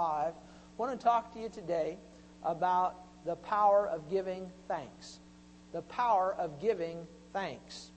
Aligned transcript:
5. 0.00 0.32
I 0.32 0.32
want 0.78 0.98
to 0.98 1.04
talk 1.04 1.30
to 1.34 1.38
you 1.38 1.50
today 1.50 1.98
about 2.42 3.04
the 3.26 3.36
power 3.36 3.86
of 3.86 4.08
giving 4.08 4.50
thanks. 4.66 5.18
The 5.74 5.82
power 5.82 6.34
of 6.38 6.58
giving 6.58 7.06
thanks. 7.34 7.90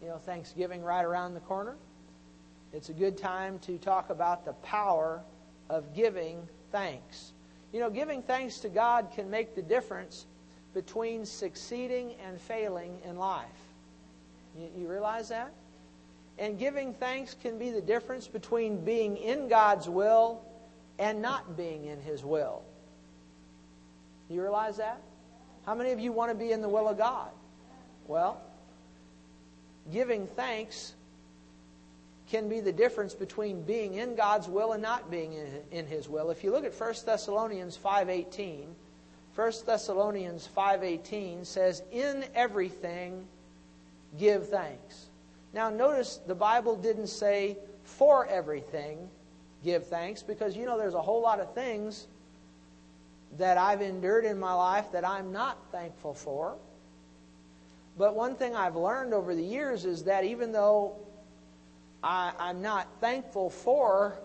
You 0.00 0.08
know, 0.08 0.16
Thanksgiving 0.16 0.82
right 0.82 1.04
around 1.04 1.34
the 1.34 1.40
corner. 1.40 1.76
It's 2.72 2.88
a 2.88 2.94
good 2.94 3.18
time 3.18 3.58
to 3.58 3.76
talk 3.76 4.08
about 4.08 4.46
the 4.46 4.54
power 4.54 5.20
of 5.68 5.94
giving 5.94 6.48
thanks. 6.72 7.34
You 7.74 7.80
know, 7.80 7.90
giving 7.90 8.22
thanks 8.22 8.60
to 8.60 8.70
God 8.70 9.08
can 9.14 9.28
make 9.28 9.54
the 9.54 9.60
difference 9.60 10.24
between 10.72 11.26
succeeding 11.26 12.14
and 12.26 12.40
failing 12.40 13.00
in 13.04 13.18
life. 13.18 13.44
You, 14.58 14.70
you, 14.78 14.88
realize 14.88 15.28
that? 15.28 15.52
And 16.38 16.58
giving 16.58 16.94
thanks 16.94 17.34
can 17.34 17.58
be 17.58 17.70
the 17.70 17.82
difference 17.82 18.26
between 18.26 18.82
being 18.82 19.18
in 19.18 19.48
God's 19.48 19.90
will 19.90 20.47
and 20.98 21.22
not 21.22 21.56
being 21.56 21.84
in 21.84 22.00
His 22.00 22.24
will. 22.24 22.62
You 24.28 24.42
realize 24.42 24.76
that? 24.76 25.00
How 25.64 25.74
many 25.74 25.92
of 25.92 26.00
you 26.00 26.12
want 26.12 26.30
to 26.30 26.34
be 26.34 26.52
in 26.52 26.60
the 26.60 26.68
will 26.68 26.88
of 26.88 26.98
God? 26.98 27.30
Well, 28.06 28.40
giving 29.92 30.26
thanks 30.26 30.94
can 32.30 32.48
be 32.48 32.60
the 32.60 32.72
difference 32.72 33.14
between 33.14 33.62
being 33.62 33.94
in 33.94 34.14
God's 34.14 34.48
will 34.48 34.72
and 34.72 34.82
not 34.82 35.10
being 35.10 35.34
in, 35.70 35.86
his 35.86 36.08
will. 36.08 36.30
If 36.30 36.44
you 36.44 36.50
look 36.50 36.64
at 36.64 36.74
1 36.74 37.06
Thessalonians 37.06 37.76
5:18, 37.76 38.66
1 39.34 39.52
Thessalonians 39.64 40.48
5:18 40.54 41.44
says 41.44 41.82
in 41.90 42.24
everything 42.34 43.26
give 44.18 44.48
thanks. 44.48 45.06
Now 45.54 45.70
notice 45.70 46.20
the 46.26 46.34
Bible 46.34 46.76
didn't 46.76 47.06
say 47.06 47.56
for 47.84 48.26
everything 48.26 49.08
give 49.64 49.86
thanks 49.86 50.22
because 50.22 50.56
you 50.56 50.66
know 50.66 50.78
there's 50.78 50.94
a 50.94 51.02
whole 51.02 51.22
lot 51.22 51.40
of 51.40 51.54
things 51.54 52.06
that 53.36 53.58
I've 53.58 53.82
endured 53.82 54.24
in 54.24 54.38
my 54.38 54.52
life 54.52 54.92
that 54.92 55.06
I'm 55.06 55.32
not 55.32 55.58
thankful 55.70 56.14
for. 56.14 56.56
But 57.98 58.14
one 58.14 58.36
thing 58.36 58.54
I've 58.54 58.76
learned 58.76 59.12
over 59.12 59.34
the 59.34 59.42
years 59.42 59.84
is 59.84 60.04
that 60.04 60.24
even 60.24 60.52
though 60.52 60.96
I, 62.02 62.32
I'm 62.38 62.62
not 62.62 62.86
thankful 63.00 63.50
for 63.50 64.18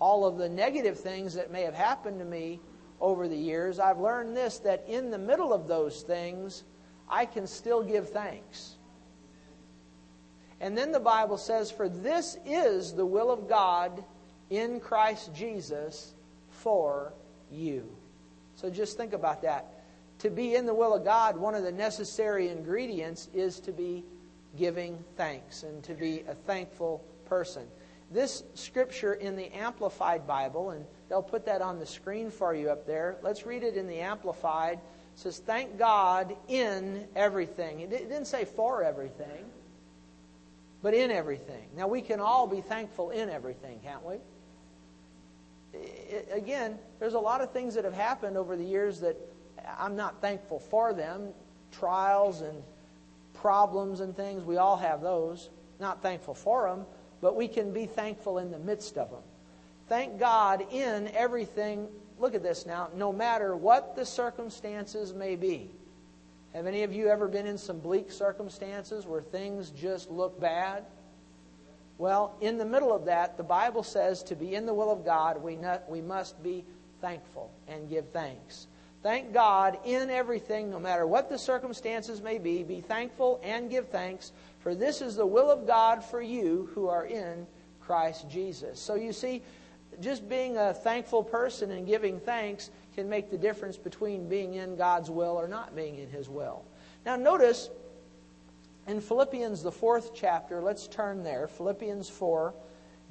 all 0.00 0.24
of 0.24 0.38
the 0.38 0.48
negative 0.48 0.98
things 0.98 1.34
that 1.34 1.50
may 1.50 1.62
have 1.62 1.74
happened 1.74 2.20
to 2.20 2.24
me 2.24 2.60
over 3.00 3.28
the 3.28 3.36
years, 3.36 3.80
I've 3.80 3.98
learned 3.98 4.36
this 4.36 4.58
that 4.60 4.84
in 4.88 5.10
the 5.10 5.18
middle 5.18 5.52
of 5.52 5.66
those 5.66 6.02
things, 6.02 6.62
I 7.10 7.26
can 7.26 7.46
still 7.46 7.82
give 7.82 8.10
thanks. 8.10 8.76
And 10.60 10.76
then 10.76 10.92
the 10.92 11.00
Bible 11.00 11.38
says, 11.38 11.70
For 11.70 11.88
this 11.88 12.36
is 12.46 12.92
the 12.92 13.06
will 13.06 13.30
of 13.30 13.48
God 13.48 14.04
in 14.50 14.80
Christ 14.80 15.34
Jesus 15.34 16.14
for 16.50 17.12
you. 17.50 17.88
So 18.54 18.70
just 18.70 18.96
think 18.96 19.12
about 19.12 19.42
that. 19.42 19.74
To 20.20 20.30
be 20.30 20.56
in 20.56 20.66
the 20.66 20.74
will 20.74 20.94
of 20.94 21.04
God, 21.04 21.36
one 21.36 21.54
of 21.54 21.62
the 21.62 21.72
necessary 21.72 22.48
ingredients 22.48 23.28
is 23.32 23.60
to 23.60 23.72
be 23.72 24.04
giving 24.56 24.98
thanks 25.16 25.62
and 25.62 25.82
to 25.84 25.94
be 25.94 26.24
a 26.28 26.34
thankful 26.34 27.04
person. 27.26 27.66
This 28.10 28.42
scripture 28.54 29.14
in 29.14 29.36
the 29.36 29.52
Amplified 29.54 30.26
Bible, 30.26 30.70
and 30.70 30.84
they'll 31.08 31.22
put 31.22 31.44
that 31.46 31.62
on 31.62 31.78
the 31.78 31.86
screen 31.86 32.30
for 32.30 32.54
you 32.54 32.70
up 32.70 32.86
there. 32.86 33.16
Let's 33.22 33.46
read 33.46 33.62
it 33.62 33.76
in 33.76 33.86
the 33.86 34.00
Amplified. 34.00 34.78
It 34.78 35.18
says, 35.20 35.38
Thank 35.38 35.78
God 35.78 36.34
in 36.48 37.06
everything. 37.14 37.80
It 37.80 37.90
didn't 37.90 38.24
say 38.24 38.44
for 38.44 38.82
everything, 38.82 39.44
but 40.82 40.94
in 40.94 41.10
everything. 41.10 41.68
Now, 41.76 41.86
we 41.86 42.00
can 42.00 42.18
all 42.18 42.46
be 42.46 42.62
thankful 42.62 43.10
in 43.10 43.28
everything, 43.28 43.78
can't 43.84 44.04
we? 44.04 44.16
Again, 46.32 46.78
there's 46.98 47.14
a 47.14 47.18
lot 47.18 47.40
of 47.40 47.52
things 47.52 47.74
that 47.74 47.84
have 47.84 47.94
happened 47.94 48.36
over 48.36 48.56
the 48.56 48.64
years 48.64 49.00
that 49.00 49.16
I'm 49.78 49.96
not 49.96 50.20
thankful 50.20 50.58
for 50.58 50.92
them. 50.92 51.30
Trials 51.72 52.40
and 52.40 52.62
problems 53.34 54.00
and 54.00 54.16
things, 54.16 54.44
we 54.44 54.56
all 54.56 54.76
have 54.76 55.02
those. 55.02 55.50
Not 55.78 56.02
thankful 56.02 56.34
for 56.34 56.68
them, 56.68 56.86
but 57.20 57.36
we 57.36 57.46
can 57.46 57.72
be 57.72 57.86
thankful 57.86 58.38
in 58.38 58.50
the 58.50 58.58
midst 58.58 58.96
of 58.98 59.10
them. 59.10 59.22
Thank 59.88 60.18
God 60.18 60.66
in 60.72 61.08
everything. 61.08 61.88
Look 62.18 62.34
at 62.34 62.42
this 62.42 62.66
now. 62.66 62.88
No 62.94 63.12
matter 63.12 63.56
what 63.56 63.94
the 63.94 64.04
circumstances 64.04 65.14
may 65.14 65.36
be. 65.36 65.70
Have 66.54 66.66
any 66.66 66.82
of 66.82 66.92
you 66.92 67.08
ever 67.08 67.28
been 67.28 67.46
in 67.46 67.58
some 67.58 67.78
bleak 67.78 68.10
circumstances 68.10 69.06
where 69.06 69.20
things 69.20 69.70
just 69.70 70.10
look 70.10 70.40
bad? 70.40 70.84
Well, 71.98 72.36
in 72.40 72.58
the 72.58 72.64
middle 72.64 72.94
of 72.94 73.04
that, 73.06 73.36
the 73.36 73.42
Bible 73.42 73.82
says 73.82 74.22
to 74.24 74.36
be 74.36 74.54
in 74.54 74.66
the 74.66 74.74
will 74.74 74.90
of 74.90 75.04
God, 75.04 75.42
we, 75.42 75.56
not, 75.56 75.90
we 75.90 76.00
must 76.00 76.40
be 76.42 76.64
thankful 77.00 77.50
and 77.66 77.88
give 77.88 78.08
thanks. 78.10 78.68
Thank 79.02 79.32
God 79.32 79.78
in 79.84 80.08
everything, 80.10 80.70
no 80.70 80.78
matter 80.78 81.06
what 81.06 81.28
the 81.28 81.38
circumstances 81.38 82.20
may 82.22 82.38
be. 82.38 82.62
Be 82.62 82.80
thankful 82.80 83.40
and 83.42 83.70
give 83.70 83.88
thanks, 83.88 84.32
for 84.60 84.74
this 84.74 85.00
is 85.00 85.16
the 85.16 85.26
will 85.26 85.50
of 85.50 85.66
God 85.66 86.04
for 86.04 86.22
you 86.22 86.70
who 86.74 86.88
are 86.88 87.06
in 87.06 87.46
Christ 87.80 88.28
Jesus. 88.28 88.80
So 88.80 88.94
you 88.94 89.12
see, 89.12 89.42
just 90.00 90.28
being 90.28 90.56
a 90.56 90.74
thankful 90.74 91.24
person 91.24 91.70
and 91.72 91.86
giving 91.86 92.20
thanks 92.20 92.70
can 92.94 93.08
make 93.08 93.30
the 93.30 93.38
difference 93.38 93.76
between 93.76 94.28
being 94.28 94.54
in 94.54 94.76
God's 94.76 95.10
will 95.10 95.36
or 95.36 95.48
not 95.48 95.74
being 95.74 95.98
in 95.98 96.10
His 96.10 96.28
will. 96.28 96.64
Now, 97.06 97.16
notice 97.16 97.70
in 98.88 99.02
Philippians, 99.02 99.62
the 99.62 99.70
fourth 99.70 100.14
chapter, 100.14 100.62
let's 100.62 100.88
turn 100.88 101.22
there. 101.22 101.46
Philippians 101.46 102.08
4. 102.08 102.54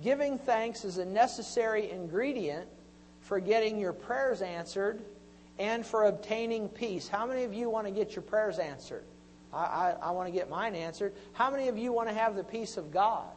Giving 0.01 0.39
thanks 0.39 0.83
is 0.83 0.97
a 0.97 1.05
necessary 1.05 1.91
ingredient 1.91 2.67
for 3.21 3.39
getting 3.39 3.79
your 3.79 3.93
prayers 3.93 4.41
answered 4.41 5.03
and 5.59 5.85
for 5.85 6.05
obtaining 6.05 6.67
peace. 6.67 7.07
How 7.07 7.27
many 7.27 7.43
of 7.43 7.53
you 7.53 7.69
want 7.69 7.85
to 7.85 7.91
get 7.91 8.15
your 8.15 8.23
prayers 8.23 8.57
answered? 8.57 9.05
I, 9.53 9.57
I, 9.57 9.95
I 10.01 10.11
want 10.11 10.27
to 10.27 10.31
get 10.31 10.49
mine 10.49 10.73
answered. 10.73 11.13
How 11.33 11.51
many 11.51 11.67
of 11.67 11.77
you 11.77 11.93
want 11.93 12.09
to 12.09 12.15
have 12.15 12.35
the 12.35 12.43
peace 12.43 12.77
of 12.77 12.91
God? 12.91 13.29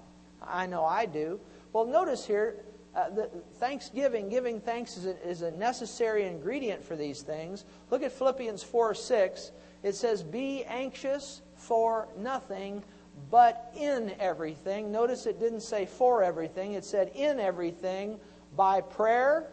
I 0.43 0.67
know 0.67 0.84
I 0.84 1.05
do. 1.05 1.41
Well, 1.75 1.84
notice 1.84 2.27
here, 2.27 2.57
uh, 2.97 3.11
the 3.11 3.31
thanksgiving, 3.59 4.31
giving 4.31 4.61
thanks 4.61 4.97
is 4.97 5.05
a, 5.05 5.28
is 5.28 5.43
a 5.43 5.51
necessary 5.53 6.25
ingredient 6.25 6.83
for 6.83 6.97
these 6.97 7.21
things. 7.21 7.67
Look 7.91 8.03
at 8.03 8.12
Philippians 8.12 8.62
4 8.62 8.95
6. 8.95 9.53
It 9.83 9.95
says, 9.95 10.22
Be 10.22 10.65
anxious 10.65 11.43
for 11.60 12.09
nothing, 12.19 12.82
but 13.31 13.72
in 13.76 14.12
everything. 14.19 14.91
Notice 14.91 15.26
it 15.26 15.38
didn't 15.38 15.60
say 15.60 15.87
for 15.87 16.22
everything, 16.22 16.72
it 16.72 16.84
said 16.84 17.12
in 17.15 17.38
everything 17.38 18.19
by 18.56 18.81
prayer 18.81 19.47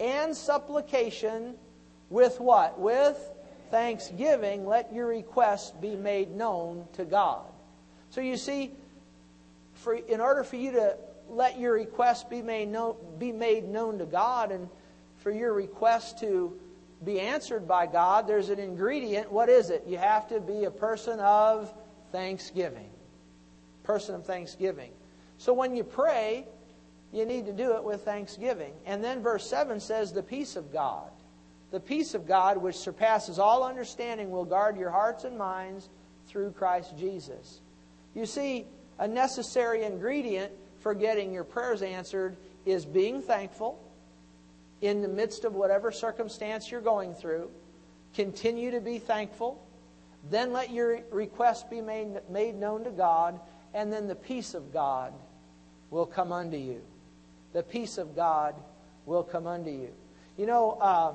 and 0.00 0.34
supplication 0.34 1.54
with 2.10 2.40
what? 2.40 2.78
With 2.78 3.18
thanksgiving, 3.70 4.66
let 4.66 4.92
your 4.92 5.06
requests 5.06 5.70
be 5.70 5.96
made 5.96 6.30
known 6.30 6.86
to 6.94 7.04
God. 7.04 7.46
So 8.10 8.20
you 8.20 8.36
see, 8.36 8.70
for, 9.74 9.94
in 9.94 10.20
order 10.20 10.44
for 10.44 10.56
you 10.56 10.72
to 10.72 10.96
let 11.28 11.58
your 11.58 11.72
requests 11.72 12.24
be 12.24 12.42
made, 12.42 12.68
known, 12.68 12.96
be 13.18 13.32
made 13.32 13.64
known 13.64 13.98
to 13.98 14.04
God 14.04 14.52
and 14.52 14.68
for 15.18 15.30
your 15.30 15.54
request 15.54 16.18
to 16.20 16.58
be 17.04 17.20
answered 17.20 17.66
by 17.66 17.86
God, 17.86 18.26
there's 18.26 18.48
an 18.48 18.58
ingredient. 18.58 19.30
What 19.30 19.48
is 19.48 19.70
it? 19.70 19.84
You 19.86 19.98
have 19.98 20.28
to 20.28 20.40
be 20.40 20.64
a 20.64 20.70
person 20.70 21.18
of 21.20 21.72
thanksgiving. 22.12 22.90
Person 23.82 24.14
of 24.14 24.24
thanksgiving. 24.24 24.92
So 25.38 25.52
when 25.52 25.74
you 25.74 25.82
pray, 25.82 26.46
you 27.12 27.26
need 27.26 27.46
to 27.46 27.52
do 27.52 27.74
it 27.74 27.82
with 27.82 28.04
thanksgiving. 28.04 28.72
And 28.86 29.02
then 29.02 29.22
verse 29.22 29.48
7 29.48 29.80
says, 29.80 30.12
the 30.12 30.22
peace 30.22 30.56
of 30.56 30.72
God. 30.72 31.10
The 31.72 31.80
peace 31.80 32.14
of 32.14 32.26
God, 32.26 32.58
which 32.58 32.76
surpasses 32.76 33.38
all 33.38 33.64
understanding, 33.64 34.30
will 34.30 34.44
guard 34.44 34.76
your 34.76 34.90
hearts 34.90 35.24
and 35.24 35.36
minds 35.36 35.88
through 36.28 36.52
Christ 36.52 36.96
Jesus. 36.98 37.60
You 38.14 38.26
see, 38.26 38.66
a 38.98 39.08
necessary 39.08 39.84
ingredient 39.84 40.52
for 40.80 40.94
getting 40.94 41.32
your 41.32 41.44
prayers 41.44 41.82
answered 41.82 42.36
is 42.66 42.84
being 42.84 43.22
thankful 43.22 43.82
in 44.82 45.00
the 45.00 45.08
midst 45.08 45.44
of 45.44 45.54
whatever 45.54 45.90
circumstance 45.90 46.70
you're 46.70 46.80
going 46.80 47.14
through. 47.14 47.48
Continue 48.14 48.72
to 48.72 48.80
be 48.80 48.98
thankful. 48.98 49.64
Then 50.28 50.52
let 50.52 50.70
your 50.70 51.00
request 51.10 51.70
be 51.70 51.80
made, 51.80 52.20
made 52.28 52.56
known 52.56 52.84
to 52.84 52.90
God, 52.90 53.40
and 53.72 53.92
then 53.92 54.08
the 54.08 54.14
peace 54.14 54.54
of 54.54 54.72
God 54.72 55.14
will 55.90 56.04
come 56.04 56.32
unto 56.32 56.56
you. 56.56 56.82
The 57.52 57.62
peace 57.62 57.96
of 57.96 58.14
God 58.14 58.54
will 59.06 59.22
come 59.22 59.46
unto 59.46 59.70
you. 59.70 59.90
You 60.36 60.46
know, 60.46 60.72
uh, 60.80 61.14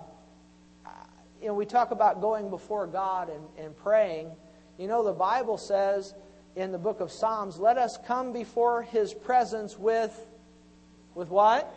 you 1.42 1.48
know, 1.48 1.54
we 1.54 1.66
talk 1.66 1.92
about 1.92 2.22
going 2.22 2.50
before 2.50 2.88
God 2.88 3.30
and, 3.30 3.66
and 3.66 3.78
praying. 3.78 4.32
You 4.78 4.88
know, 4.88 5.04
the 5.04 5.14
Bible 5.14 5.58
says 5.58 6.14
in 6.56 6.72
the 6.72 6.78
book 6.78 7.00
of 7.00 7.12
Psalms, 7.12 7.60
let 7.60 7.78
us 7.78 7.98
come 8.08 8.34
before 8.34 8.82
his 8.82 9.14
presence 9.14 9.78
with, 9.78 10.20
with 11.14 11.30
what? 11.30 11.72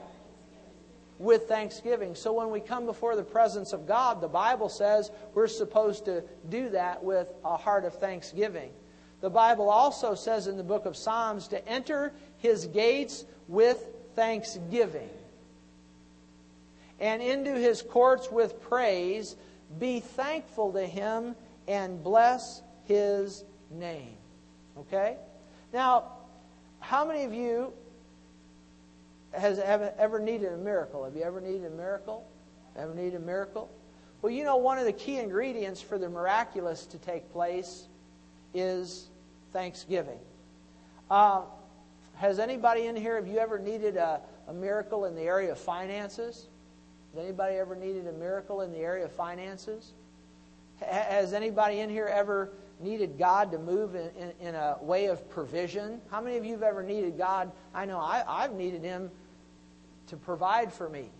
With 1.20 1.48
thanksgiving. 1.48 2.14
So 2.14 2.32
when 2.32 2.50
we 2.50 2.60
come 2.60 2.86
before 2.86 3.14
the 3.14 3.22
presence 3.22 3.74
of 3.74 3.86
God, 3.86 4.22
the 4.22 4.28
Bible 4.28 4.70
says 4.70 5.10
we're 5.34 5.48
supposed 5.48 6.06
to 6.06 6.24
do 6.48 6.70
that 6.70 7.04
with 7.04 7.28
a 7.44 7.58
heart 7.58 7.84
of 7.84 7.92
thanksgiving. 7.94 8.70
The 9.20 9.28
Bible 9.28 9.68
also 9.68 10.14
says 10.14 10.46
in 10.46 10.56
the 10.56 10.64
book 10.64 10.86
of 10.86 10.96
Psalms 10.96 11.46
to 11.48 11.68
enter 11.68 12.14
his 12.38 12.66
gates 12.66 13.26
with 13.48 13.84
thanksgiving 14.16 15.10
and 17.00 17.22
into 17.22 17.52
his 17.52 17.82
courts 17.82 18.30
with 18.30 18.62
praise. 18.62 19.36
Be 19.78 20.00
thankful 20.00 20.72
to 20.72 20.86
him 20.86 21.36
and 21.68 22.02
bless 22.02 22.62
his 22.84 23.44
name. 23.70 24.16
Okay? 24.78 25.16
Now, 25.72 26.12
how 26.80 27.04
many 27.04 27.24
of 27.24 27.34
you 27.34 27.74
has 29.32 29.58
ever, 29.58 30.18
needed 30.18 30.52
a 30.52 30.56
miracle? 30.56 31.04
Have 31.04 31.14
you 31.14 31.22
ever 31.22 31.40
needed 31.40 31.64
a 31.64 31.70
miracle? 31.70 32.26
Ever 32.76 32.94
needed 32.94 33.14
a 33.14 33.24
miracle? 33.24 33.70
Well, 34.22 34.32
you 34.32 34.44
know, 34.44 34.56
one 34.56 34.78
of 34.78 34.84
the 34.84 34.92
key 34.92 35.18
ingredients 35.18 35.80
for 35.80 35.98
the 35.98 36.08
miraculous 36.08 36.86
to 36.86 36.98
take 36.98 37.32
place 37.32 37.88
is 38.54 39.08
thanksgiving. 39.52 40.18
Uh, 41.10 41.42
has 42.16 42.38
anybody 42.38 42.86
in 42.86 42.96
here, 42.96 43.16
have 43.16 43.26
you 43.26 43.38
ever 43.38 43.58
needed 43.58 43.96
a, 43.96 44.20
a 44.48 44.52
miracle 44.52 45.06
in 45.06 45.14
the 45.14 45.22
area 45.22 45.52
of 45.52 45.58
finances? 45.58 46.48
Has 47.14 47.24
anybody 47.24 47.56
ever 47.56 47.74
needed 47.74 48.06
a 48.06 48.12
miracle 48.12 48.60
in 48.60 48.70
the 48.72 48.78
area 48.78 49.06
of 49.06 49.12
finances? 49.12 49.92
Has 50.80 51.32
anybody 51.32 51.80
in 51.80 51.90
here 51.90 52.06
ever 52.06 52.52
needed 52.78 53.18
God 53.18 53.52
to 53.52 53.58
move 53.58 53.94
in, 53.94 54.10
in, 54.18 54.32
in, 54.40 54.54
a 54.54 54.76
way 54.80 55.06
of 55.06 55.28
provision? 55.28 56.00
How 56.10 56.20
many 56.20 56.36
of 56.36 56.44
you 56.44 56.52
have 56.52 56.62
ever 56.62 56.82
needed 56.82 57.18
God? 57.18 57.52
I 57.74 57.84
know 57.84 57.98
I, 57.98 58.24
I've 58.26 58.52
needed 58.52 58.82
Him 58.82 59.10
to 60.10 60.16
provide 60.16 60.72
for 60.72 60.88
me. 60.88 61.10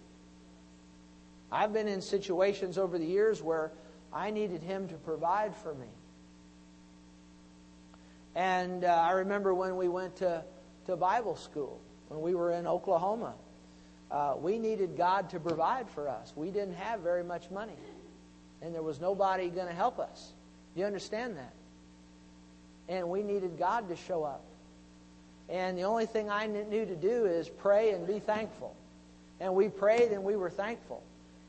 I've 1.51 1.73
been 1.73 1.89
in 1.89 2.01
situations 2.01 2.79
over 2.79 2.99
the 2.99 3.07
years 3.07 3.43
where 3.43 3.73
I 4.13 4.31
needed 4.31 4.63
Him 4.63 4.89
to 4.89 4.95
provide 4.95 5.57
for 5.57 5.75
me. 5.75 5.87
And 8.35 8.85
uh, 8.85 8.89
I 8.89 9.13
remember 9.13 9.55
when 9.55 9.77
we 9.77 9.89
went 9.89 10.17
to, 10.17 10.45
to 10.87 10.97
Bible 10.97 11.37
school, 11.37 11.81
when 12.09 12.21
we 12.21 12.35
were 12.35 12.53
in 12.53 12.67
Oklahoma, 12.67 13.35
uh, 14.11 14.35
we 14.39 14.59
needed 14.59 14.97
God 14.97 15.31
to 15.31 15.41
provide 15.41 15.89
for 15.89 16.09
us. 16.09 16.33
We 16.37 16.51
didn't 16.51 16.75
have 16.75 17.01
very 17.01 17.25
much 17.25 17.51
money, 17.51 17.77
and 18.63 18.75
there 18.75 18.83
was 18.83 19.01
nobody 19.01 19.49
going 19.49 19.69
to 19.69 19.75
help 19.75 19.99
us. 19.99 20.33
You 20.75 20.85
understand 20.85 21.37
that? 21.37 21.53
And 22.89 23.09
we 23.09 23.23
needed 23.23 23.59
God 23.59 23.89
to 23.89 23.97
show 23.97 24.25
up. 24.25 24.43
And 25.49 25.77
the 25.77 25.83
only 25.83 26.07
thing 26.07 26.31
I 26.31 26.47
knew 26.47 26.87
to 26.87 26.97
do 26.97 27.27
is 27.27 27.49
pray 27.49 27.91
and 27.91 28.07
be 28.07 28.21
thankful. 28.21 28.77
And 29.41 29.55
we 29.55 29.69
prayed 29.69 30.13
and 30.13 30.23
we 30.23 30.37
were 30.37 30.51
thankful. 30.51 31.03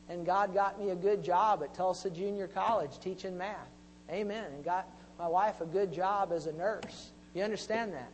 And 0.10 0.26
God 0.26 0.54
got 0.54 0.80
me 0.80 0.90
a 0.90 0.96
good 0.96 1.24
job 1.24 1.64
at 1.64 1.74
Tulsa 1.74 2.10
Junior 2.10 2.48
College 2.48 3.00
teaching 3.00 3.38
math. 3.38 3.70
Amen. 4.10 4.46
And 4.54 4.64
got 4.64 4.88
my 5.20 5.28
wife 5.28 5.62
a 5.62 5.66
good 5.66 5.94
job 5.94 6.32
as 6.34 6.48
a 6.48 6.54
nurse. 6.54 7.12
You 7.34 7.44
understand 7.44 7.94
that? 7.94 8.12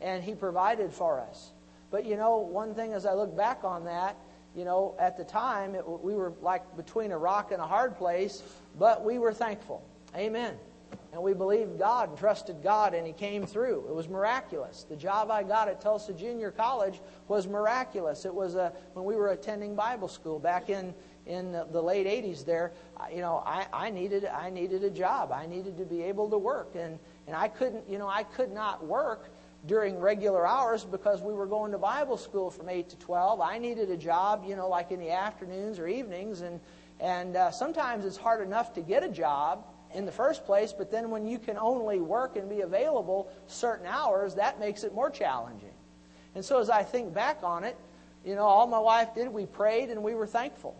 And 0.00 0.22
He 0.22 0.34
provided 0.34 0.92
for 0.92 1.20
us. 1.20 1.50
But 1.90 2.04
you 2.04 2.16
know, 2.16 2.38
one 2.38 2.74
thing 2.74 2.92
as 2.92 3.06
I 3.06 3.14
look 3.14 3.36
back 3.36 3.64
on 3.64 3.84
that, 3.84 4.16
you 4.56 4.64
know, 4.64 4.94
at 4.98 5.16
the 5.16 5.24
time, 5.24 5.74
it, 5.74 5.86
we 5.86 6.14
were 6.14 6.32
like 6.42 6.76
between 6.76 7.12
a 7.12 7.18
rock 7.18 7.52
and 7.52 7.60
a 7.60 7.66
hard 7.66 7.96
place, 7.96 8.42
but 8.78 9.04
we 9.04 9.18
were 9.18 9.32
thankful. 9.32 9.82
Amen. 10.16 10.56
And 11.12 11.22
we 11.22 11.34
believed 11.34 11.78
God 11.78 12.10
and 12.10 12.18
trusted 12.18 12.62
God, 12.62 12.94
and 12.94 13.06
He 13.06 13.12
came 13.12 13.44
through. 13.44 13.86
It 13.88 13.94
was 13.94 14.08
miraculous. 14.08 14.84
The 14.88 14.96
job 14.96 15.30
I 15.30 15.42
got 15.42 15.68
at 15.68 15.80
Tulsa 15.80 16.12
Junior 16.12 16.50
College 16.50 17.00
was 17.26 17.48
miraculous. 17.48 18.24
It 18.24 18.34
was 18.34 18.54
a, 18.54 18.72
when 18.94 19.04
we 19.04 19.16
were 19.16 19.28
attending 19.28 19.74
Bible 19.74 20.08
school 20.08 20.38
back 20.38 20.70
in 20.70 20.94
in 21.26 21.52
the 21.52 21.82
late 21.82 22.06
80s 22.06 22.44
there, 22.44 22.72
you 23.12 23.20
know, 23.20 23.42
I, 23.44 23.66
I 23.72 23.90
needed 23.90 24.24
I 24.24 24.50
needed 24.50 24.84
a 24.84 24.90
job. 24.90 25.32
I 25.32 25.46
needed 25.46 25.76
to 25.78 25.84
be 25.84 26.02
able 26.02 26.30
to 26.30 26.38
work, 26.38 26.74
and 26.74 26.98
and 27.26 27.36
I 27.36 27.48
couldn't, 27.48 27.88
you 27.88 27.98
know, 27.98 28.08
I 28.08 28.22
could 28.22 28.52
not 28.52 28.86
work 28.86 29.30
during 29.66 29.98
regular 29.98 30.46
hours 30.46 30.84
because 30.84 31.22
we 31.22 31.34
were 31.34 31.46
going 31.46 31.72
to 31.72 31.78
Bible 31.78 32.16
school 32.16 32.50
from 32.50 32.68
8 32.68 32.88
to 32.88 32.96
12. 32.96 33.40
I 33.40 33.58
needed 33.58 33.90
a 33.90 33.96
job, 33.96 34.44
you 34.46 34.56
know, 34.56 34.68
like 34.68 34.90
in 34.90 35.00
the 35.00 35.10
afternoons 35.10 35.78
or 35.78 35.86
evenings, 35.86 36.40
and 36.40 36.60
and 37.00 37.36
uh, 37.36 37.50
sometimes 37.50 38.04
it's 38.04 38.16
hard 38.16 38.46
enough 38.46 38.72
to 38.74 38.80
get 38.80 39.02
a 39.02 39.08
job 39.08 39.64
in 39.94 40.04
the 40.04 40.12
first 40.12 40.44
place, 40.44 40.72
but 40.72 40.90
then 40.90 41.10
when 41.10 41.26
you 41.26 41.38
can 41.38 41.58
only 41.58 42.00
work 42.00 42.36
and 42.36 42.48
be 42.48 42.60
available 42.60 43.30
certain 43.46 43.86
hours, 43.86 44.34
that 44.36 44.60
makes 44.60 44.84
it 44.84 44.94
more 44.94 45.10
challenging. 45.10 45.72
And 46.34 46.44
so 46.44 46.60
as 46.60 46.70
I 46.70 46.82
think 46.82 47.12
back 47.12 47.38
on 47.42 47.64
it, 47.64 47.76
you 48.24 48.34
know, 48.34 48.44
all 48.44 48.66
my 48.66 48.78
wife 48.78 49.14
did, 49.14 49.28
we 49.28 49.46
prayed 49.46 49.90
and 49.90 50.02
we 50.02 50.14
were 50.14 50.26
thankful 50.26 50.76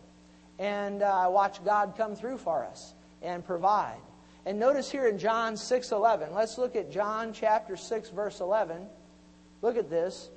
and 0.59 1.01
uh, 1.01 1.27
watched 1.29 1.65
God 1.65 1.95
come 1.97 2.15
through 2.15 2.37
for 2.37 2.63
us 2.63 2.93
and 3.21 3.43
provide. 3.43 3.99
And 4.45 4.59
notice 4.59 4.89
here 4.89 5.07
in 5.07 5.17
John 5.17 5.55
6:11. 5.55 6.33
Let's 6.33 6.57
look 6.57 6.75
at 6.75 6.91
John 6.91 7.33
chapter 7.33 7.75
6 7.75 8.09
verse 8.09 8.39
11. 8.39 8.87
Look 9.61 9.77
at 9.77 9.89
this. 9.89 10.29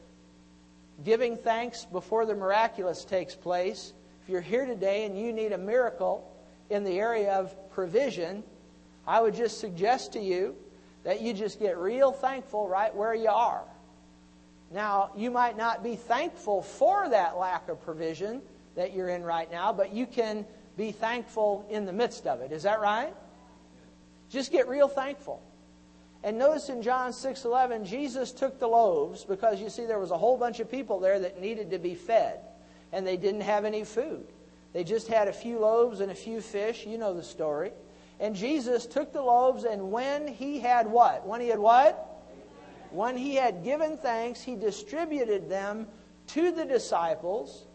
Giving 1.05 1.37
thanks 1.37 1.85
before 1.85 2.27
the 2.27 2.35
miraculous 2.35 3.05
takes 3.05 3.35
place. 3.35 3.93
If 4.23 4.29
you're 4.29 4.41
here 4.41 4.65
today 4.67 5.05
and 5.05 5.19
you 5.19 5.33
need 5.33 5.53
a 5.53 5.59
miracle 5.59 6.31
in 6.71 6.85
the 6.85 6.99
area 6.99 7.33
of 7.33 7.55
provision, 7.71 8.45
I 9.07 9.21
would 9.21 9.35
just 9.35 9.61
suggest 9.61 10.13
to 10.15 10.21
you 10.21 10.57
that 11.05 11.21
you 11.21 11.35
just 11.35 11.59
get 11.61 11.77
real 11.79 12.13
thankful 12.13 12.69
right 12.69 12.95
where 12.95 13.15
you 13.15 13.29
are. 13.29 13.63
Now, 14.71 15.11
you 15.17 15.31
might 15.31 15.57
not 15.57 15.83
be 15.83 15.97
thankful 15.97 16.63
for 16.63 17.09
that 17.09 17.37
lack 17.37 17.69
of 17.69 17.81
provision, 17.85 18.43
that 18.75 18.93
you're 18.93 19.09
in 19.09 19.23
right 19.23 19.51
now, 19.51 19.73
but 19.73 19.93
you 19.93 20.07
can 20.07 20.45
be 20.77 20.93
thankful 20.93 21.67
in 21.71 21.85
the 21.85 21.93
midst 21.93 22.27
of 22.27 22.41
it. 22.41 22.53
Is 22.53 22.65
that 22.65 22.81
right? 22.81 23.15
Just 24.31 24.51
get 24.51 24.69
real 24.69 24.89
thankful. 24.89 25.41
And 26.25 26.39
notice 26.39 26.71
in 26.71 26.83
John 26.83 27.13
6:11 27.13 27.85
Jesus 27.85 28.33
took 28.33 28.59
the 28.59 28.67
loaves 28.67 29.25
because 29.25 29.61
you 29.61 29.69
see 29.69 29.85
there 29.85 29.99
was 29.99 30.11
a 30.11 30.19
whole 30.19 30.39
bunch 30.39 30.59
of 30.59 30.71
people 30.71 30.99
there 30.99 31.21
that 31.21 31.41
needed 31.41 31.71
to 31.71 31.79
be 31.79 31.95
fed 31.95 32.41
and 32.93 33.07
they 33.07 33.17
didn't 33.17 33.43
have 33.43 33.65
any 33.65 33.85
food. 33.85 34.27
They 34.73 34.85
just 34.85 35.07
had 35.07 35.29
a 35.29 35.33
few 35.33 35.59
loaves 35.59 36.01
and 36.01 36.11
a 36.11 36.15
few 36.15 36.41
fish, 36.41 36.87
you 36.87 36.99
know 36.99 37.15
the 37.15 37.23
story. 37.23 37.73
And 38.21 38.35
Jesus 38.35 38.87
took 38.87 39.13
the 39.13 39.23
loaves 39.23 39.65
and 39.65 39.91
when 39.91 40.29
he 40.29 40.61
had 40.61 40.87
what? 40.87 41.27
When 41.27 41.41
he 41.41 41.49
had 41.49 41.59
what? 41.59 42.11
When 42.91 43.17
he 43.17 43.35
had 43.35 43.65
given 43.65 43.97
thanks, 43.97 44.41
he 44.41 44.55
distributed 44.55 45.49
them 45.49 45.89
to 46.29 46.53
the 46.53 46.65
disciples 46.65 47.67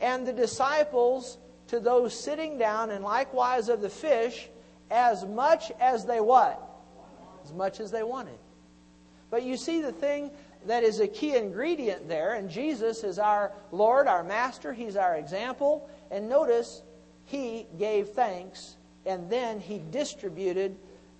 and 0.00 0.26
the 0.26 0.32
disciples 0.32 1.38
to 1.68 1.80
those 1.80 2.18
sitting 2.18 2.58
down, 2.58 2.90
and 2.90 3.02
likewise 3.02 3.68
of 3.68 3.80
the 3.80 3.88
fish, 3.88 4.48
as 4.90 5.24
much 5.24 5.72
as 5.80 6.04
they 6.04 6.20
what? 6.20 6.62
As 7.44 7.52
much 7.52 7.80
as 7.80 7.90
they 7.90 8.02
wanted. 8.02 8.38
But 9.30 9.42
you 9.42 9.56
see 9.56 9.80
the 9.80 9.92
thing 9.92 10.30
that 10.66 10.84
is 10.84 11.00
a 11.00 11.08
key 11.08 11.34
ingredient 11.34 12.08
there, 12.08 12.34
and 12.34 12.48
Jesus 12.48 13.02
is 13.02 13.18
our 13.18 13.52
Lord, 13.72 14.06
our 14.06 14.22
Master, 14.22 14.72
He's 14.72 14.96
our 14.96 15.16
example. 15.16 15.88
And 16.10 16.28
notice, 16.28 16.82
He 17.24 17.66
gave 17.78 18.10
thanks, 18.10 18.76
and 19.06 19.30
then 19.30 19.60
He 19.60 19.82
distributed 19.90 20.76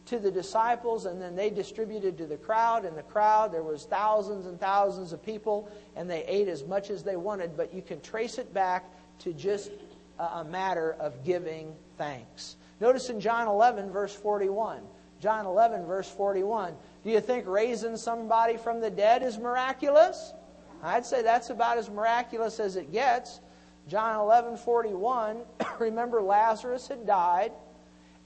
to 0.06 0.18
the 0.18 0.30
disciples 0.30 1.06
and 1.06 1.20
then 1.20 1.34
they 1.34 1.50
distributed 1.50 2.16
to 2.18 2.26
the 2.26 2.36
crowd 2.36 2.84
and 2.84 2.96
the 2.96 3.02
crowd 3.02 3.52
there 3.52 3.62
was 3.62 3.84
thousands 3.84 4.46
and 4.46 4.58
thousands 4.58 5.12
of 5.12 5.22
people 5.22 5.68
and 5.96 6.08
they 6.08 6.24
ate 6.24 6.48
as 6.48 6.64
much 6.64 6.90
as 6.90 7.02
they 7.02 7.16
wanted. 7.16 7.56
But 7.56 7.74
you 7.74 7.82
can 7.82 8.00
trace 8.00 8.38
it 8.38 8.54
back 8.54 8.84
to 9.20 9.32
just 9.32 9.70
a 10.18 10.44
matter 10.44 10.96
of 11.00 11.24
giving 11.24 11.74
thanks. 11.98 12.56
Notice 12.80 13.10
in 13.10 13.20
john 13.20 13.48
11 13.48 13.90
verse 13.90 14.14
41 14.14 14.82
john 15.20 15.44
11 15.44 15.86
verse 15.86 16.08
41 16.10 16.74
do 17.04 17.10
you 17.10 17.20
think 17.20 17.46
raising 17.46 17.96
somebody 17.96 18.56
from 18.56 18.80
the 18.80 18.90
dead 18.90 19.22
is 19.22 19.38
miraculous? 19.38 20.34
I'd 20.82 21.06
say 21.06 21.22
that's 21.22 21.50
about 21.50 21.78
as 21.78 21.88
miraculous 21.88 22.60
as 22.60 22.76
it 22.76 22.92
gets. 22.92 23.40
John 23.88 24.20
11 24.20 24.56
41 24.56 25.42
remember 25.78 26.22
lazarus 26.22 26.88
had 26.88 27.06
died 27.06 27.52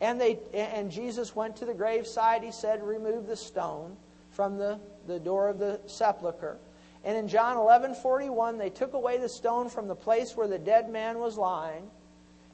and, 0.00 0.20
they, 0.20 0.38
and 0.54 0.90
Jesus 0.90 1.36
went 1.36 1.56
to 1.56 1.64
the 1.64 1.74
graveside. 1.74 2.42
He 2.42 2.52
said, 2.52 2.82
Remove 2.82 3.26
the 3.26 3.36
stone 3.36 3.96
from 4.30 4.56
the, 4.56 4.80
the 5.06 5.18
door 5.18 5.48
of 5.48 5.58
the 5.58 5.80
sepulchre. 5.86 6.58
And 7.04 7.16
in 7.16 7.28
John 7.28 7.56
11 7.56 7.94
41, 7.94 8.58
they 8.58 8.70
took 8.70 8.94
away 8.94 9.18
the 9.18 9.28
stone 9.28 9.68
from 9.68 9.88
the 9.88 9.94
place 9.94 10.36
where 10.36 10.48
the 10.48 10.58
dead 10.58 10.90
man 10.90 11.18
was 11.18 11.36
lying. 11.36 11.90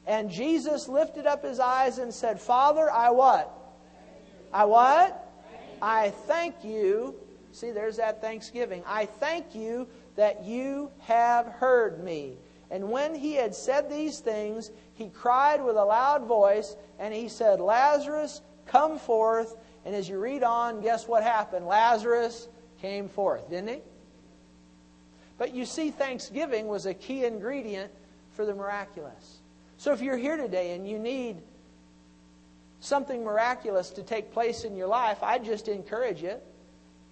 And 0.06 0.30
Jesus 0.30 0.88
lifted 0.88 1.26
up 1.26 1.44
his 1.44 1.58
eyes 1.58 1.98
and 1.98 2.14
said, 2.14 2.40
Father, 2.40 2.90
I 2.90 3.10
what? 3.10 3.52
I 4.52 4.64
what? 4.64 5.22
I 5.82 6.10
thank 6.10 6.64
you. 6.64 7.14
See, 7.52 7.72
there's 7.72 7.96
that 7.96 8.20
thanksgiving. 8.20 8.82
I 8.86 9.06
thank 9.06 9.54
you 9.54 9.88
that 10.14 10.44
you 10.44 10.90
have 11.00 11.46
heard 11.46 12.02
me. 12.02 12.36
And 12.70 12.90
when 12.90 13.14
he 13.14 13.34
had 13.34 13.54
said 13.54 13.90
these 13.90 14.20
things, 14.20 14.70
he 14.96 15.08
cried 15.08 15.62
with 15.62 15.76
a 15.76 15.84
loud 15.84 16.24
voice, 16.24 16.74
and 16.98 17.12
he 17.14 17.28
said, 17.28 17.60
Lazarus, 17.60 18.40
come 18.66 18.98
forth. 18.98 19.56
And 19.84 19.94
as 19.94 20.08
you 20.08 20.18
read 20.18 20.42
on, 20.42 20.80
guess 20.80 21.06
what 21.06 21.22
happened? 21.22 21.66
Lazarus 21.66 22.48
came 22.80 23.08
forth, 23.08 23.48
didn't 23.48 23.68
he? 23.68 23.80
But 25.38 25.54
you 25.54 25.66
see, 25.66 25.90
thanksgiving 25.90 26.66
was 26.66 26.86
a 26.86 26.94
key 26.94 27.24
ingredient 27.26 27.92
for 28.32 28.46
the 28.46 28.54
miraculous. 28.54 29.38
So 29.76 29.92
if 29.92 30.00
you're 30.00 30.16
here 30.16 30.38
today 30.38 30.74
and 30.74 30.88
you 30.88 30.98
need 30.98 31.36
something 32.80 33.22
miraculous 33.22 33.90
to 33.90 34.02
take 34.02 34.32
place 34.32 34.64
in 34.64 34.76
your 34.76 34.88
life, 34.88 35.22
I 35.22 35.38
just 35.38 35.68
encourage 35.68 36.22
you 36.22 36.36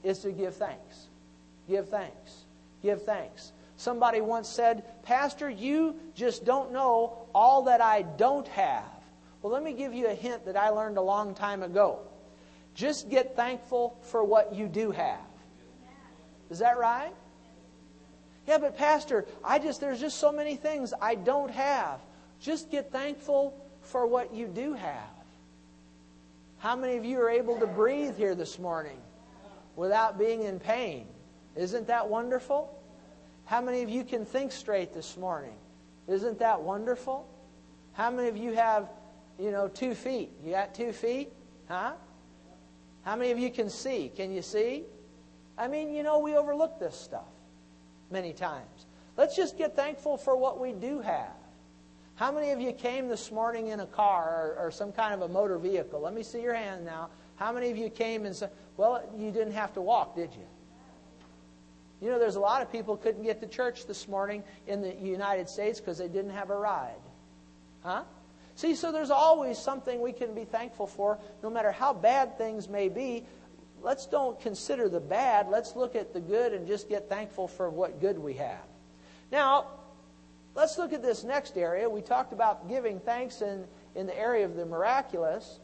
is 0.02 0.20
to 0.20 0.32
give 0.32 0.54
thanks. 0.56 1.08
Give 1.68 1.86
thanks. 1.88 2.44
Give 2.82 3.02
thanks. 3.02 3.52
Somebody 3.76 4.20
once 4.20 4.48
said, 4.48 4.84
Pastor, 5.02 5.50
you 5.50 5.96
just 6.14 6.44
don't 6.44 6.72
know 6.72 7.26
all 7.34 7.62
that 7.64 7.80
I 7.80 8.02
don't 8.02 8.46
have. 8.48 8.84
Well, 9.42 9.52
let 9.52 9.62
me 9.62 9.72
give 9.72 9.92
you 9.92 10.06
a 10.06 10.14
hint 10.14 10.46
that 10.46 10.56
I 10.56 10.70
learned 10.70 10.96
a 10.96 11.02
long 11.02 11.34
time 11.34 11.62
ago. 11.62 12.00
Just 12.74 13.10
get 13.10 13.36
thankful 13.36 13.98
for 14.02 14.24
what 14.24 14.54
you 14.54 14.68
do 14.68 14.90
have. 14.90 15.20
Is 16.50 16.60
that 16.60 16.78
right? 16.78 17.12
Yeah, 18.46 18.58
but 18.58 18.76
Pastor, 18.76 19.26
I 19.42 19.58
just 19.58 19.80
there's 19.80 20.00
just 20.00 20.18
so 20.18 20.30
many 20.30 20.56
things 20.56 20.92
I 21.00 21.14
don't 21.14 21.50
have. 21.50 22.00
Just 22.40 22.70
get 22.70 22.92
thankful 22.92 23.58
for 23.80 24.06
what 24.06 24.34
you 24.34 24.46
do 24.46 24.74
have. 24.74 25.10
How 26.58 26.76
many 26.76 26.96
of 26.96 27.04
you 27.04 27.20
are 27.20 27.30
able 27.30 27.58
to 27.60 27.66
breathe 27.66 28.16
here 28.16 28.34
this 28.34 28.58
morning 28.58 28.98
without 29.76 30.18
being 30.18 30.42
in 30.42 30.58
pain? 30.58 31.06
Isn't 31.56 31.86
that 31.88 32.08
wonderful? 32.08 32.78
How 33.44 33.60
many 33.60 33.82
of 33.82 33.90
you 33.90 34.04
can 34.04 34.24
think 34.24 34.52
straight 34.52 34.92
this 34.92 35.16
morning? 35.16 35.54
Isn't 36.08 36.38
that 36.38 36.60
wonderful? 36.60 37.28
How 37.92 38.10
many 38.10 38.28
of 38.28 38.36
you 38.36 38.52
have, 38.52 38.88
you 39.38 39.50
know, 39.50 39.68
two 39.68 39.94
feet? 39.94 40.30
You 40.42 40.52
got 40.52 40.74
two 40.74 40.92
feet? 40.92 41.30
Huh? 41.68 41.92
How 43.02 43.16
many 43.16 43.30
of 43.30 43.38
you 43.38 43.50
can 43.50 43.68
see? 43.68 44.10
Can 44.14 44.32
you 44.32 44.42
see? 44.42 44.84
I 45.56 45.68
mean, 45.68 45.94
you 45.94 46.02
know, 46.02 46.18
we 46.18 46.36
overlook 46.36 46.78
this 46.78 46.96
stuff 46.96 47.28
many 48.10 48.32
times. 48.32 48.86
Let's 49.16 49.36
just 49.36 49.56
get 49.56 49.76
thankful 49.76 50.16
for 50.16 50.36
what 50.36 50.58
we 50.58 50.72
do 50.72 51.00
have. 51.00 51.32
How 52.16 52.32
many 52.32 52.50
of 52.50 52.60
you 52.60 52.72
came 52.72 53.08
this 53.08 53.30
morning 53.30 53.68
in 53.68 53.80
a 53.80 53.86
car 53.86 54.56
or, 54.58 54.66
or, 54.66 54.70
some 54.70 54.92
kind 54.92 55.12
of 55.14 55.22
a 55.22 55.28
motor 55.28 55.58
vehicle? 55.58 56.00
Let 56.00 56.14
me 56.14 56.22
see 56.22 56.40
your 56.40 56.54
hand 56.54 56.84
now. 56.84 57.10
How 57.36 57.52
many 57.52 57.70
of 57.70 57.76
you 57.76 57.90
came 57.90 58.24
and 58.24 58.34
said, 58.34 58.50
well, 58.76 59.02
you 59.18 59.32
didn't 59.32 59.52
have 59.52 59.72
to 59.74 59.80
walk, 59.80 60.14
did 60.14 60.32
you? 60.32 60.46
You 62.00 62.10
know, 62.10 62.18
there's 62.18 62.36
a 62.36 62.40
lot 62.40 62.62
of 62.62 62.70
people 62.70 62.96
couldn't 62.96 63.22
get 63.22 63.40
to 63.40 63.46
church 63.46 63.86
this 63.86 64.08
morning 64.08 64.42
in 64.66 64.82
the 64.82 64.94
United 64.94 65.48
States 65.48 65.80
because 65.80 65.98
they 65.98 66.08
didn't 66.08 66.32
have 66.32 66.50
a 66.50 66.56
ride. 66.56 67.00
Huh? 67.82 68.02
See, 68.56 68.74
so 68.74 68.92
there's 68.92 69.10
always 69.10 69.58
something 69.58 70.00
we 70.00 70.12
can 70.12 70.34
be 70.34 70.44
thankful 70.44 70.86
for, 70.86 71.18
no 71.42 71.50
matter 71.50 71.72
how 71.72 71.92
bad 71.92 72.38
things 72.38 72.68
may 72.68 72.88
be. 72.88 73.24
Let's 73.82 74.06
don't 74.06 74.40
consider 74.40 74.88
the 74.88 75.00
bad. 75.00 75.48
Let's 75.48 75.76
look 75.76 75.96
at 75.96 76.12
the 76.12 76.20
good 76.20 76.52
and 76.52 76.66
just 76.66 76.88
get 76.88 77.08
thankful 77.08 77.48
for 77.48 77.68
what 77.68 78.00
good 78.00 78.18
we 78.18 78.34
have. 78.34 78.64
Now, 79.32 79.66
let's 80.54 80.78
look 80.78 80.92
at 80.92 81.02
this 81.02 81.24
next 81.24 81.58
area. 81.58 81.88
We 81.90 82.00
talked 82.00 82.32
about 82.32 82.68
giving 82.68 83.00
thanks 83.00 83.42
in, 83.42 83.64
in 83.94 84.06
the 84.06 84.18
area 84.18 84.44
of 84.44 84.54
the 84.54 84.64
miraculous. 84.64 85.58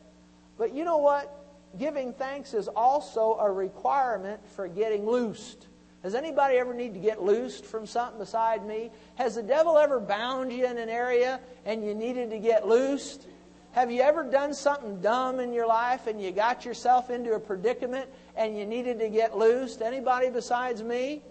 But 0.59 0.75
you 0.75 0.85
know 0.85 0.99
what? 0.99 1.35
Giving 1.79 2.13
thanks 2.13 2.53
is 2.53 2.69
also 2.69 3.39
a 3.41 3.51
requirement 3.51 4.41
for 4.57 4.67
getting 4.67 5.07
loosed. 5.07 5.69
Has 6.03 6.15
anybody 6.15 6.57
ever 6.57 6.73
need 6.73 6.95
to 6.95 7.01
get 7.01 7.23
loosed 7.23 7.67
from 7.67 7.87
something 7.87 8.19
beside 8.19 8.67
me? 8.67 8.91
Has 9.17 9.35
the 9.35 9.43
devil 9.43 9.77
ever 9.77 10.01
bound 10.01 10.51
you 10.51 10.67
in 10.67 10.79
an 10.79 10.89
area 10.89 11.41
and 11.67 11.85
you 11.85 11.95
needed 11.95 12.31
to 12.31 12.39
get 12.39 12.67
loosed? 12.67 13.27
Have 13.73 13.91
you 13.91 14.01
ever 14.01 14.25
done 14.25 14.55
something 14.55 15.01
dumb 15.01 15.41
in 15.41 15.53
your 15.53 15.67
life 15.67 16.07
and 16.07 16.21
you 16.21 16.33
got 16.33 16.65
yourself 16.65 17.11
into 17.11 17.35
a 17.35 17.39
predicament 17.39 18.09
and 18.35 18.57
you 18.57 18.65
needed 18.65 18.99
to 19.01 19.11
get 19.11 19.37
loosed? 19.37 19.83
Anybody 19.83 20.31
besides 20.31 20.83
me? 20.83 21.23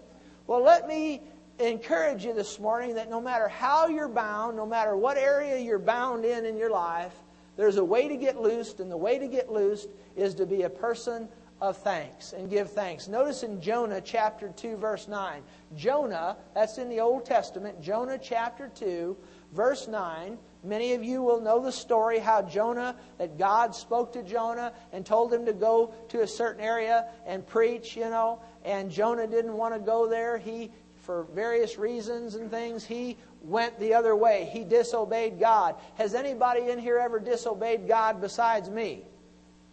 Well, 0.46 0.62
let 0.62 0.86
me 0.86 1.20
encourage 1.58 2.24
you 2.24 2.32
this 2.32 2.58
morning 2.60 2.94
that 2.94 3.10
no 3.10 3.20
matter 3.20 3.48
how 3.48 3.88
you're 3.88 4.08
bound, 4.08 4.56
no 4.56 4.66
matter 4.66 4.96
what 4.96 5.16
area 5.16 5.58
you're 5.58 5.78
bound 5.80 6.24
in 6.24 6.46
in 6.46 6.56
your 6.56 6.70
life, 6.70 7.14
there's 7.56 7.76
a 7.76 7.84
way 7.84 8.08
to 8.08 8.16
get 8.16 8.40
loosed, 8.40 8.80
and 8.80 8.90
the 8.90 8.96
way 8.96 9.18
to 9.18 9.26
get 9.26 9.52
loosed 9.52 9.88
is 10.16 10.34
to 10.36 10.46
be 10.46 10.62
a 10.62 10.70
person 10.70 11.28
of 11.60 11.76
thanks 11.76 12.32
and 12.32 12.48
give 12.48 12.70
thanks. 12.70 13.06
Notice 13.08 13.42
in 13.42 13.60
Jonah 13.60 14.00
chapter 14.00 14.48
2, 14.48 14.76
verse 14.76 15.08
9. 15.08 15.42
Jonah, 15.76 16.36
that's 16.54 16.78
in 16.78 16.88
the 16.88 17.00
Old 17.00 17.26
Testament, 17.26 17.82
Jonah 17.82 18.18
chapter 18.18 18.70
2, 18.74 19.16
verse 19.52 19.86
9. 19.86 20.38
Many 20.62 20.94
of 20.94 21.04
you 21.04 21.22
will 21.22 21.40
know 21.40 21.60
the 21.62 21.72
story 21.72 22.18
how 22.18 22.42
Jonah, 22.42 22.96
that 23.18 23.38
God 23.38 23.74
spoke 23.74 24.12
to 24.14 24.22
Jonah 24.22 24.72
and 24.92 25.04
told 25.04 25.32
him 25.32 25.46
to 25.46 25.52
go 25.52 25.94
to 26.08 26.22
a 26.22 26.26
certain 26.26 26.62
area 26.62 27.06
and 27.26 27.46
preach, 27.46 27.96
you 27.96 28.08
know, 28.08 28.40
and 28.64 28.90
Jonah 28.90 29.26
didn't 29.26 29.56
want 29.56 29.74
to 29.74 29.80
go 29.80 30.08
there. 30.08 30.38
He, 30.38 30.70
for 30.96 31.24
various 31.34 31.78
reasons 31.78 32.34
and 32.34 32.50
things, 32.50 32.84
he 32.84 33.16
went 33.42 33.78
the 33.80 33.94
other 33.94 34.14
way. 34.14 34.48
He 34.52 34.64
disobeyed 34.64 35.40
God. 35.40 35.76
Has 35.96 36.14
anybody 36.14 36.70
in 36.70 36.78
here 36.78 36.98
ever 36.98 37.18
disobeyed 37.18 37.88
God 37.88 38.20
besides 38.20 38.68
me? 38.68 39.04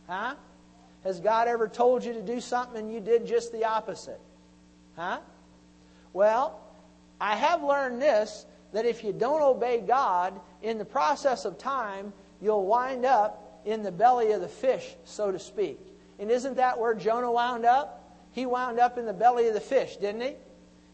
Huh? 0.07 0.35
Has 1.07 1.21
God 1.21 1.47
ever 1.47 1.69
told 1.69 2.03
you 2.03 2.11
to 2.11 2.21
do 2.21 2.41
something 2.41 2.77
and 2.77 2.91
you 2.93 2.99
did 2.99 3.25
just 3.25 3.53
the 3.53 3.63
opposite? 3.63 4.19
Huh? 4.97 5.19
Well, 6.11 6.59
I 7.21 7.37
have 7.37 7.63
learned 7.63 8.01
this 8.01 8.45
that 8.73 8.85
if 8.85 9.05
you 9.05 9.13
don't 9.13 9.41
obey 9.41 9.79
God, 9.79 10.37
in 10.61 10.77
the 10.77 10.83
process 10.83 11.45
of 11.45 11.57
time, 11.57 12.11
you'll 12.41 12.65
wind 12.65 13.05
up 13.05 13.61
in 13.63 13.83
the 13.83 13.91
belly 13.91 14.33
of 14.33 14.41
the 14.41 14.49
fish, 14.49 14.97
so 15.05 15.31
to 15.31 15.39
speak. 15.39 15.79
And 16.19 16.29
isn't 16.29 16.57
that 16.57 16.77
where 16.77 16.93
Jonah 16.93 17.31
wound 17.31 17.63
up? 17.63 18.19
He 18.33 18.45
wound 18.45 18.77
up 18.77 18.97
in 18.97 19.05
the 19.05 19.13
belly 19.13 19.47
of 19.47 19.53
the 19.53 19.61
fish, 19.61 19.95
didn't 19.95 20.19
he? 20.19 20.33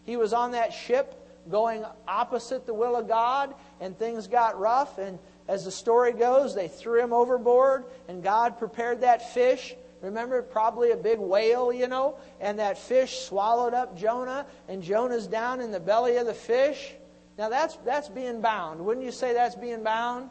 He 0.06 0.16
was 0.16 0.32
on 0.32 0.52
that 0.52 0.74
ship 0.74 1.28
going 1.50 1.84
opposite 2.08 2.68
the 2.68 2.74
will 2.76 2.96
of 2.96 3.08
God, 3.08 3.56
and 3.82 3.98
things 3.98 4.28
got 4.28 4.60
rough. 4.60 5.00
And 5.00 5.18
as 5.48 5.66
the 5.66 5.72
story 5.72 6.14
goes, 6.14 6.54
they 6.54 6.68
threw 6.68 7.02
him 7.02 7.14
overboard, 7.14 7.86
and 8.08 8.22
God 8.22 8.60
prepared 8.60 9.02
that 9.02 9.34
fish 9.34 9.76
Remember, 10.04 10.42
probably 10.42 10.92
a 10.92 10.98
big 10.98 11.18
whale, 11.18 11.72
you 11.72 11.88
know, 11.88 12.18
and 12.42 12.60
that 12.60 12.78
fish 12.78 13.20
swallowed 13.20 13.74
up 13.74 13.98
Jonah, 13.98 14.46
and 14.68 14.84
Jonah's 14.84 15.28
down 15.28 15.62
in 15.62 15.72
the 15.72 15.80
belly 15.80 16.18
of 16.18 16.26
the 16.26 16.34
fish. 16.34 16.94
Now 17.38 17.48
that's 17.48 17.78
that's 17.86 18.10
being 18.10 18.42
bound. 18.42 18.82
Wouldn't 18.82 19.06
you 19.06 19.14
say 19.14 19.34
that's 19.34 19.56
being 19.56 19.82
bound? 19.82 20.30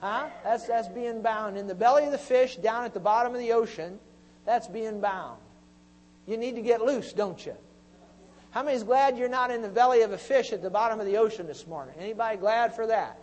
Huh? 0.00 0.26
That's 0.42 0.66
that's 0.66 0.88
being 0.88 1.22
bound 1.22 1.56
in 1.56 1.68
the 1.68 1.74
belly 1.74 2.04
of 2.04 2.10
the 2.10 2.18
fish, 2.18 2.56
down 2.56 2.84
at 2.84 2.94
the 2.94 3.00
bottom 3.00 3.32
of 3.32 3.38
the 3.38 3.52
ocean. 3.52 4.00
That's 4.44 4.66
being 4.66 5.00
bound. 5.00 5.38
You 6.26 6.36
need 6.36 6.56
to 6.56 6.62
get 6.62 6.82
loose, 6.82 7.12
don't 7.12 7.46
you? 7.46 7.54
How 8.50 8.64
many's 8.64 8.82
glad 8.82 9.16
you're 9.16 9.28
not 9.28 9.52
in 9.52 9.62
the 9.62 9.68
belly 9.68 10.02
of 10.02 10.10
a 10.10 10.18
fish 10.18 10.52
at 10.52 10.62
the 10.62 10.68
bottom 10.68 10.98
of 10.98 11.06
the 11.06 11.18
ocean 11.18 11.46
this 11.46 11.64
morning? 11.68 11.94
Anybody 11.96 12.38
glad 12.38 12.74
for 12.74 12.88
that? 12.88 13.20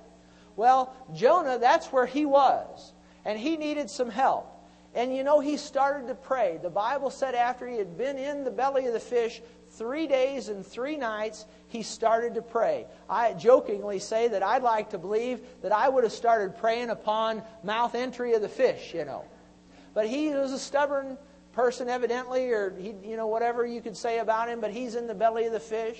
Well, 0.56 0.96
Jonah, 1.14 1.60
that's 1.60 1.88
where 1.88 2.06
he 2.06 2.26
was, 2.26 2.94
and 3.26 3.38
he 3.38 3.58
needed 3.58 3.90
some 3.90 4.10
help. 4.10 4.56
And 4.96 5.16
you 5.16 5.24
know, 5.24 5.40
he 5.40 5.58
started 5.58 6.08
to 6.08 6.16
pray. 6.16 6.60
The 6.62 6.70
Bible 6.70 7.10
said 7.10 7.36
after 7.36 7.68
he 7.68 7.78
had 7.78 7.98
been 7.98 8.18
in 8.18 8.44
the 8.44 8.52
belly 8.52 8.88
of 8.88 8.94
the 8.94 9.00
fish 9.00 9.42
three 9.72 10.08
days 10.08 10.50
and 10.50 10.66
three 10.66 10.98
nights, 10.98 11.46
he 11.68 11.84
started 11.84 12.34
to 12.36 12.42
pray. 12.42 12.88
I 13.10 13.34
jokingly 13.34 14.00
say 14.00 14.28
that 14.30 14.42
I'd 14.42 14.64
like 14.64 14.90
to 14.92 14.98
believe 14.98 15.42
that 15.62 15.72
I 15.72 15.88
would 15.90 16.04
have 16.04 16.14
started 16.14 16.58
praying 16.58 16.90
upon 16.90 17.44
mouth 17.64 17.94
entry 17.94 18.34
of 18.34 18.42
the 18.42 18.50
fish, 18.50 18.94
you 18.94 19.06
know. 19.06 19.26
But 19.94 20.08
he 20.08 20.30
was 20.30 20.52
a 20.52 20.60
stubborn 20.60 21.18
person, 21.54 21.90
evidently, 21.90 22.52
or 22.52 22.74
he, 22.78 22.94
you 23.04 23.18
know, 23.18 23.28
whatever 23.28 23.66
you 23.66 23.82
could 23.82 23.98
say 23.98 24.20
about 24.20 24.50
him, 24.50 24.60
but 24.60 24.72
he's 24.72 24.96
in 24.96 25.08
the 25.08 25.14
belly 25.14 25.46
of 25.46 25.54
the 25.54 25.60
fish. 25.60 26.00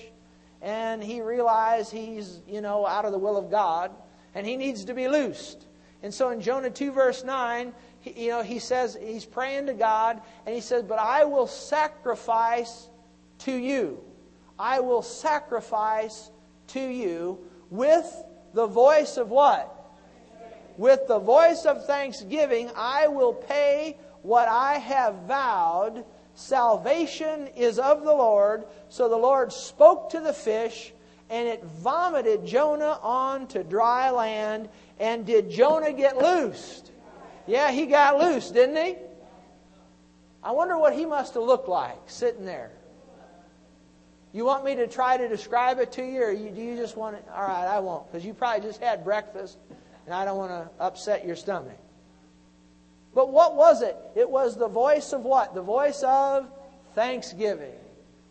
And 0.62 1.02
he 1.02 1.20
realized 1.20 1.92
he's, 1.92 2.40
you 2.46 2.60
know, 2.60 2.86
out 2.86 3.04
of 3.04 3.12
the 3.12 3.18
will 3.18 3.36
of 3.36 3.50
God, 3.50 3.92
and 4.34 4.46
he 4.46 4.56
needs 4.56 4.84
to 4.86 4.94
be 4.94 5.08
loosed. 5.08 5.66
And 6.02 6.12
so 6.12 6.30
in 6.30 6.40
Jonah 6.40 6.70
2, 6.70 6.92
verse 6.92 7.24
9, 7.24 7.72
he, 8.00 8.24
you 8.24 8.30
know, 8.30 8.42
he 8.42 8.58
says, 8.58 8.96
he's 9.00 9.24
praying 9.24 9.66
to 9.66 9.74
God, 9.74 10.20
and 10.46 10.54
he 10.54 10.60
says, 10.60 10.82
But 10.82 10.98
I 10.98 11.24
will 11.24 11.46
sacrifice 11.46 12.88
to 13.40 13.52
you. 13.52 14.02
I 14.58 14.80
will 14.80 15.02
sacrifice 15.02 16.30
to 16.68 16.80
you 16.80 17.38
with 17.70 18.24
the 18.52 18.66
voice 18.66 19.16
of 19.16 19.30
what? 19.30 19.76
With 20.76 21.06
the 21.08 21.18
voice 21.18 21.66
of 21.66 21.84
thanksgiving, 21.86 22.70
I 22.76 23.08
will 23.08 23.34
pay 23.34 23.98
what 24.22 24.48
I 24.48 24.78
have 24.78 25.14
vowed. 25.26 26.04
Salvation 26.34 27.48
is 27.48 27.78
of 27.78 28.02
the 28.02 28.12
Lord. 28.12 28.64
So 28.88 29.08
the 29.08 29.16
Lord 29.16 29.52
spoke 29.52 30.10
to 30.10 30.20
the 30.20 30.32
fish, 30.32 30.92
and 31.28 31.48
it 31.48 31.62
vomited 31.64 32.46
Jonah 32.46 32.98
onto 33.02 33.62
dry 33.62 34.10
land. 34.10 34.68
And 34.98 35.26
did 35.26 35.50
Jonah 35.50 35.92
get 35.92 36.16
loosed? 36.16 36.89
Yeah, 37.46 37.70
he 37.70 37.86
got 37.86 38.18
loose, 38.18 38.50
didn't 38.50 38.76
he? 38.76 38.96
I 40.42 40.52
wonder 40.52 40.78
what 40.78 40.94
he 40.94 41.04
must 41.04 41.34
have 41.34 41.42
looked 41.42 41.68
like 41.68 41.98
sitting 42.06 42.44
there. 42.44 42.70
You 44.32 44.44
want 44.44 44.64
me 44.64 44.76
to 44.76 44.86
try 44.86 45.16
to 45.16 45.28
describe 45.28 45.78
it 45.80 45.92
to 45.92 46.04
you, 46.04 46.22
or 46.22 46.30
you, 46.30 46.50
do 46.50 46.62
you 46.62 46.76
just 46.76 46.96
want 46.96 47.16
to? 47.16 47.34
All 47.34 47.42
right, 47.42 47.66
I 47.66 47.80
won't, 47.80 48.10
because 48.10 48.24
you 48.24 48.32
probably 48.32 48.66
just 48.66 48.80
had 48.80 49.04
breakfast, 49.04 49.58
and 50.06 50.14
I 50.14 50.24
don't 50.24 50.38
want 50.38 50.52
to 50.52 50.70
upset 50.82 51.26
your 51.26 51.36
stomach. 51.36 51.76
But 53.12 53.32
what 53.32 53.56
was 53.56 53.82
it? 53.82 53.96
It 54.14 54.30
was 54.30 54.56
the 54.56 54.68
voice 54.68 55.12
of 55.12 55.22
what? 55.22 55.54
The 55.54 55.62
voice 55.62 56.02
of 56.04 56.48
thanksgiving. 56.94 57.74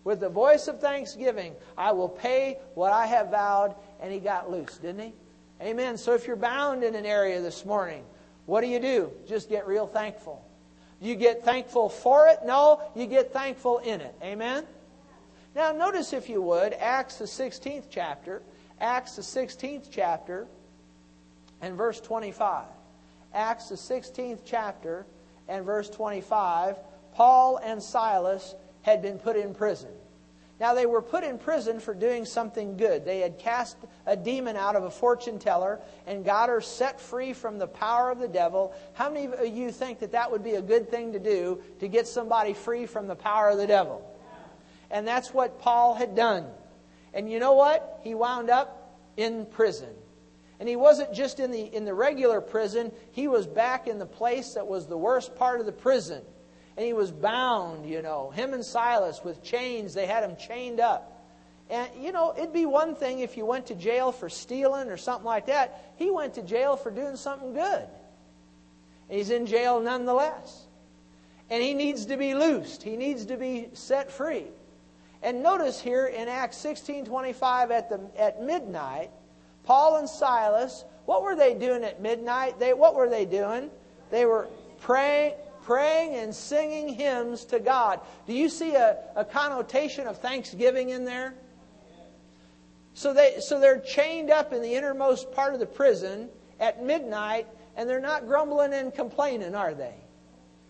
With 0.05 0.21
the 0.21 0.29
voice 0.29 0.69
of 0.69 0.79
thanksgiving, 0.79 1.53
I 1.77 1.91
will 1.91 2.07
pay 2.07 2.57
what 2.75 2.93
I 2.93 3.05
have 3.05 3.31
vowed, 3.31 3.75
and 4.01 4.13
he 4.13 4.19
got 4.19 4.49
loose, 4.49 4.77
didn't 4.77 5.01
he? 5.01 5.13
Amen. 5.61 5.97
So 5.97 6.13
if 6.13 6.25
you're 6.25 6.37
bound 6.37 6.85
in 6.85 6.95
an 6.95 7.05
area 7.05 7.41
this 7.41 7.65
morning, 7.65 8.05
what 8.49 8.61
do 8.61 8.67
you 8.67 8.79
do? 8.79 9.11
Just 9.27 9.47
get 9.47 9.67
real 9.67 9.85
thankful. 9.85 10.43
You 10.99 11.15
get 11.15 11.45
thankful 11.45 11.87
for 11.87 12.27
it? 12.29 12.39
No, 12.43 12.81
you 12.95 13.05
get 13.05 13.31
thankful 13.31 13.77
in 13.77 14.01
it. 14.01 14.15
Amen? 14.23 14.65
Now, 15.55 15.71
notice, 15.71 16.13
if 16.13 16.27
you 16.29 16.41
would, 16.41 16.73
Acts 16.73 17.17
the 17.17 17.25
16th 17.25 17.85
chapter. 17.91 18.41
Acts 18.81 19.15
the 19.15 19.21
16th 19.21 19.89
chapter 19.91 20.47
and 21.61 21.77
verse 21.77 22.01
25. 22.01 22.65
Acts 23.35 23.69
the 23.69 23.75
16th 23.75 24.39
chapter 24.43 25.05
and 25.47 25.63
verse 25.63 25.87
25. 25.87 26.75
Paul 27.13 27.57
and 27.57 27.83
Silas 27.83 28.55
had 28.81 29.03
been 29.03 29.19
put 29.19 29.35
in 29.35 29.53
prison. 29.53 29.91
Now, 30.59 30.73
they 30.73 30.85
were 30.85 31.01
put 31.01 31.23
in 31.23 31.37
prison 31.37 31.79
for 31.79 31.93
doing 31.93 32.25
something 32.25 32.75
good. 32.75 33.05
They 33.05 33.19
had 33.19 33.39
cast 33.39 33.77
a 34.05 34.17
demon 34.17 34.57
out 34.57 34.75
of 34.75 34.83
a 34.83 34.91
fortune 34.91 35.39
teller 35.39 35.79
and 36.05 36.25
got 36.25 36.49
her 36.49 36.59
set 36.59 36.99
free 36.99 37.31
from 37.31 37.59
the 37.59 37.67
power 37.67 38.11
of 38.11 38.19
the 38.19 38.27
devil. 38.27 38.73
How 38.93 39.09
many 39.09 39.27
of 39.27 39.47
you 39.47 39.71
think 39.71 39.99
that 39.99 40.11
that 40.11 40.29
would 40.29 40.43
be 40.43 40.55
a 40.55 40.61
good 40.61 40.91
thing 40.91 41.13
to 41.13 41.19
do 41.19 41.61
to 41.79 41.87
get 41.87 42.07
somebody 42.07 42.53
free 42.53 42.85
from 42.85 43.07
the 43.07 43.15
power 43.15 43.49
of 43.49 43.57
the 43.57 43.67
devil? 43.67 44.05
And 44.91 45.07
that's 45.07 45.33
what 45.33 45.59
Paul 45.59 45.93
had 45.93 46.13
done. 46.13 46.45
And 47.13 47.31
you 47.31 47.39
know 47.39 47.53
what? 47.53 48.01
He 48.03 48.13
wound 48.13 48.49
up 48.49 48.97
in 49.15 49.45
prison. 49.45 49.93
And 50.59 50.67
he 50.67 50.75
wasn't 50.75 51.13
just 51.13 51.39
in 51.39 51.51
the, 51.51 51.61
in 51.61 51.85
the 51.85 51.93
regular 51.93 52.41
prison, 52.41 52.91
he 53.11 53.29
was 53.29 53.47
back 53.47 53.87
in 53.87 53.97
the 53.97 54.05
place 54.05 54.55
that 54.55 54.67
was 54.67 54.87
the 54.87 54.97
worst 54.97 55.37
part 55.37 55.61
of 55.61 55.65
the 55.65 55.71
prison 55.71 56.21
and 56.79 56.85
he 56.85 56.93
was 56.93 57.11
bound, 57.11 57.85
you 57.85 58.01
know. 58.01 58.29
Him 58.29 58.53
and 58.53 58.63
Silas 58.63 59.21
with 59.21 59.43
chains, 59.43 59.93
they 59.93 60.05
had 60.05 60.23
him 60.23 60.37
chained 60.37 60.79
up. 60.79 61.25
And, 61.69 61.89
you 61.99 62.13
know, 62.13 62.33
it'd 62.37 62.53
be 62.53 62.65
one 62.65 62.95
thing 62.95 63.19
if 63.19 63.35
you 63.35 63.45
went 63.45 63.65
to 63.65 63.75
jail 63.75 64.13
for 64.13 64.29
stealing 64.29 64.87
or 64.87 64.95
something 64.95 65.25
like 65.25 65.47
that. 65.47 65.91
He 65.97 66.09
went 66.09 66.35
to 66.35 66.41
jail 66.41 66.77
for 66.77 66.89
doing 66.89 67.17
something 67.17 67.53
good. 67.53 67.85
He's 69.09 69.29
in 69.29 69.45
jail 69.45 69.81
nonetheless. 69.81 70.67
And 71.49 71.61
he 71.61 71.73
needs 71.73 72.05
to 72.05 72.15
be 72.15 72.33
loosed, 72.33 72.81
he 72.81 72.95
needs 72.95 73.25
to 73.25 73.35
be 73.35 73.67
set 73.73 74.09
free. 74.09 74.45
And 75.21 75.43
notice 75.43 75.81
here 75.81 76.05
in 76.05 76.29
Acts 76.29 76.55
16:25 76.63 77.71
at 77.71 77.89
the 77.89 77.99
at 78.17 78.41
midnight, 78.41 79.09
Paul 79.65 79.97
and 79.97 80.07
Silas, 80.07 80.85
what 81.05 81.23
were 81.23 81.35
they 81.35 81.55
doing 81.55 81.83
at 81.83 82.01
midnight? 82.01 82.57
They 82.57 82.71
what 82.71 82.95
were 82.95 83.09
they 83.09 83.25
doing? 83.25 83.69
They 84.11 84.25
were 84.25 84.47
praying 84.79 85.33
praying 85.69 86.15
and 86.15 86.33
singing 86.33 86.89
hymns 86.89 87.45
to 87.45 87.59
God. 87.59 87.99
Do 88.25 88.33
you 88.33 88.49
see 88.49 88.73
a, 88.73 88.97
a 89.15 89.23
connotation 89.23 90.07
of 90.07 90.17
thanksgiving 90.17 90.89
in 90.89 91.05
there? 91.05 91.35
So, 92.95 93.13
they, 93.13 93.35
so 93.39 93.59
they're 93.59 93.79
chained 93.79 94.31
up 94.31 94.51
in 94.51 94.63
the 94.63 94.73
innermost 94.73 95.31
part 95.31 95.53
of 95.53 95.59
the 95.59 95.67
prison 95.67 96.29
at 96.59 96.83
midnight, 96.83 97.45
and 97.77 97.87
they're 97.87 97.99
not 97.99 98.25
grumbling 98.25 98.73
and 98.73 98.91
complaining, 98.91 99.53
are 99.53 99.75
they? 99.75 99.93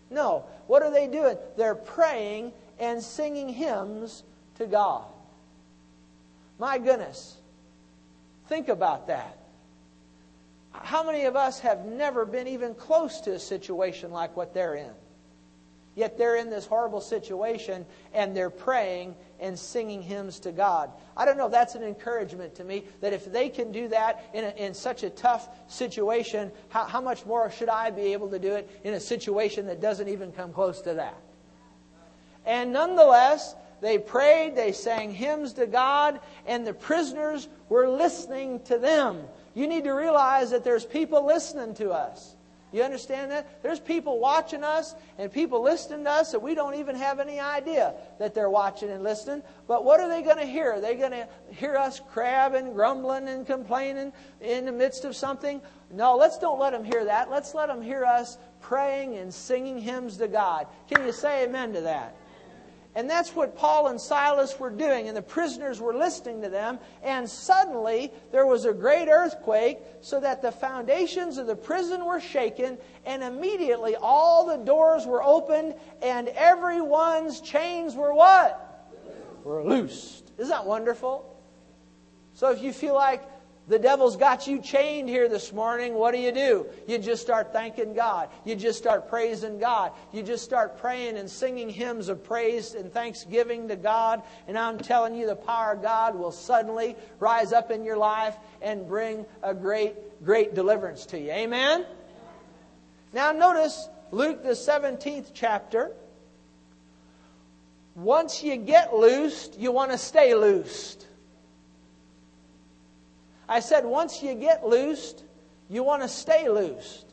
No. 0.09 0.43
What 0.67 0.83
are 0.83 0.91
they 0.91 1.07
doing? 1.07 1.37
They're 1.55 1.75
praying 1.75 2.51
and 2.77 3.01
singing 3.01 3.47
hymns 3.47 4.23
to 4.57 4.67
God. 4.67 5.05
My 6.59 6.77
goodness. 6.77 7.37
Think 8.49 8.67
about 8.67 9.07
that. 9.07 9.38
How 10.71 11.03
many 11.03 11.25
of 11.25 11.35
us 11.35 11.59
have 11.59 11.85
never 11.85 12.25
been 12.25 12.47
even 12.47 12.75
close 12.75 13.21
to 13.21 13.33
a 13.33 13.39
situation 13.39 14.11
like 14.11 14.35
what 14.37 14.53
they're 14.53 14.75
in? 14.75 14.91
Yet 15.95 16.17
they're 16.17 16.37
in 16.37 16.49
this 16.49 16.65
horrible 16.65 17.01
situation 17.01 17.85
and 18.13 18.35
they're 18.35 18.49
praying 18.49 19.15
and 19.39 19.57
singing 19.57 20.01
hymns 20.01 20.39
to 20.41 20.51
God. 20.51 20.91
I 21.17 21.25
don't 21.25 21.37
know, 21.37 21.49
that's 21.49 21.75
an 21.75 21.83
encouragement 21.83 22.55
to 22.55 22.63
me 22.63 22.85
that 23.01 23.11
if 23.11 23.29
they 23.29 23.49
can 23.49 23.71
do 23.71 23.89
that 23.89 24.29
in, 24.33 24.45
a, 24.45 24.49
in 24.51 24.73
such 24.73 25.03
a 25.03 25.09
tough 25.09 25.49
situation, 25.67 26.51
how, 26.69 26.85
how 26.85 27.01
much 27.01 27.25
more 27.25 27.51
should 27.51 27.69
I 27.69 27.89
be 27.89 28.13
able 28.13 28.29
to 28.29 28.39
do 28.39 28.53
it 28.53 28.69
in 28.83 28.93
a 28.93 28.99
situation 28.99 29.65
that 29.65 29.81
doesn't 29.81 30.07
even 30.07 30.31
come 30.31 30.53
close 30.53 30.81
to 30.83 30.93
that? 30.93 31.17
And 32.45 32.71
nonetheless, 32.71 33.55
they 33.81 33.97
prayed, 33.97 34.55
they 34.55 34.71
sang 34.71 35.13
hymns 35.13 35.53
to 35.53 35.65
God, 35.65 36.19
and 36.45 36.65
the 36.65 36.73
prisoners 36.73 37.47
were 37.67 37.89
listening 37.89 38.61
to 38.63 38.77
them. 38.77 39.23
You 39.53 39.67
need 39.67 39.83
to 39.85 39.91
realize 39.91 40.51
that 40.51 40.63
there's 40.63 40.85
people 40.85 41.25
listening 41.25 41.73
to 41.75 41.91
us. 41.91 42.35
You 42.71 42.83
understand 42.83 43.31
that? 43.31 43.63
There's 43.63 43.79
people 43.79 44.19
watching 44.19 44.63
us 44.63 44.93
and 45.17 45.31
people 45.31 45.63
listening 45.63 46.03
to 46.03 46.11
us 46.11 46.31
that 46.33 46.41
we 46.41 46.53
don't 46.53 46.75
even 46.75 46.95
have 46.95 47.19
any 47.19 47.39
idea 47.39 47.95
that 48.19 48.35
they're 48.35 48.49
watching 48.49 48.91
and 48.91 49.03
listening. 49.03 49.41
But 49.67 49.83
what 49.83 49.99
are 49.99 50.07
they 50.07 50.21
going 50.21 50.37
to 50.37 50.45
hear? 50.45 50.73
Are 50.73 50.81
they 50.81 50.93
going 50.93 51.11
to 51.11 51.27
hear 51.49 51.75
us 51.75 51.99
crabbing, 52.11 52.73
grumbling, 52.73 53.27
and 53.27 53.45
complaining 53.45 54.13
in 54.39 54.65
the 54.65 54.71
midst 54.71 55.03
of 55.03 55.15
something? 55.15 55.61
No, 55.91 56.15
let's 56.15 56.37
don't 56.37 56.59
let 56.59 56.73
them 56.73 56.83
hear 56.83 57.05
that. 57.05 57.31
Let's 57.31 57.55
let 57.55 57.69
them 57.69 57.81
hear 57.81 58.05
us 58.05 58.37
praying 58.61 59.15
and 59.15 59.33
singing 59.33 59.79
hymns 59.79 60.17
to 60.17 60.27
God. 60.27 60.67
Can 60.91 61.03
you 61.03 61.11
say 61.11 61.45
amen 61.45 61.73
to 61.73 61.81
that? 61.81 62.15
And 62.99 63.09
that's 63.09 63.33
what 63.33 63.55
Paul 63.55 63.87
and 63.87 63.99
Silas 63.99 64.59
were 64.59 64.69
doing, 64.69 65.07
and 65.07 65.15
the 65.15 65.21
prisoners 65.21 65.79
were 65.79 65.95
listening 65.95 66.41
to 66.41 66.49
them. 66.49 66.79
And 67.01 67.29
suddenly 67.29 68.11
there 68.33 68.45
was 68.45 68.65
a 68.65 68.73
great 68.73 69.07
earthquake, 69.07 69.77
so 70.01 70.19
that 70.19 70.41
the 70.41 70.51
foundations 70.51 71.37
of 71.37 71.47
the 71.47 71.55
prison 71.55 72.03
were 72.03 72.19
shaken, 72.19 72.77
and 73.05 73.23
immediately 73.23 73.95
all 73.95 74.45
the 74.47 74.57
doors 74.57 75.05
were 75.05 75.23
opened, 75.23 75.75
and 76.01 76.27
everyone's 76.27 77.39
chains 77.39 77.95
were 77.95 78.13
what? 78.13 78.91
Were 79.45 79.63
loosed. 79.63 80.33
Isn't 80.37 80.49
that 80.49 80.65
wonderful? 80.65 81.41
So 82.33 82.51
if 82.51 82.61
you 82.61 82.73
feel 82.73 82.95
like 82.95 83.23
the 83.69 83.77
devil's 83.77 84.17
got 84.17 84.47
you 84.47 84.59
chained 84.59 85.07
here 85.07 85.29
this 85.29 85.53
morning. 85.53 85.93
What 85.93 86.11
do 86.11 86.19
you 86.19 86.31
do? 86.31 86.65
You 86.87 86.97
just 86.97 87.21
start 87.21 87.53
thanking 87.53 87.93
God. 87.93 88.29
You 88.43 88.55
just 88.55 88.79
start 88.79 89.07
praising 89.07 89.59
God. 89.59 89.91
You 90.11 90.23
just 90.23 90.43
start 90.43 90.79
praying 90.79 91.17
and 91.17 91.29
singing 91.29 91.69
hymns 91.69 92.09
of 92.09 92.23
praise 92.23 92.73
and 92.73 92.91
thanksgiving 92.91 93.67
to 93.67 93.75
God. 93.75 94.23
And 94.47 94.57
I'm 94.57 94.79
telling 94.79 95.13
you, 95.13 95.27
the 95.27 95.35
power 95.35 95.73
of 95.73 95.83
God 95.83 96.15
will 96.15 96.31
suddenly 96.31 96.95
rise 97.19 97.53
up 97.53 97.69
in 97.69 97.83
your 97.83 97.97
life 97.97 98.35
and 98.59 98.87
bring 98.87 99.23
a 99.43 99.53
great, 99.53 100.23
great 100.25 100.55
deliverance 100.55 101.05
to 101.07 101.19
you. 101.19 101.31
Amen? 101.31 101.85
Now, 103.13 103.31
notice 103.31 103.87
Luke, 104.09 104.41
the 104.41 104.49
17th 104.49 105.27
chapter. 105.35 105.91
Once 107.93 108.41
you 108.41 108.55
get 108.55 108.95
loosed, 108.95 109.59
you 109.59 109.71
want 109.71 109.91
to 109.91 109.97
stay 109.97 110.33
loosed. 110.33 111.05
I 113.49 113.61
said, 113.61 113.83
once 113.83 114.21
you 114.21 114.35
get 114.35 114.65
loosed, 114.65 115.23
you 115.69 115.83
want 115.83 116.03
to 116.03 116.07
stay 116.07 116.47
loosed. 116.47 117.07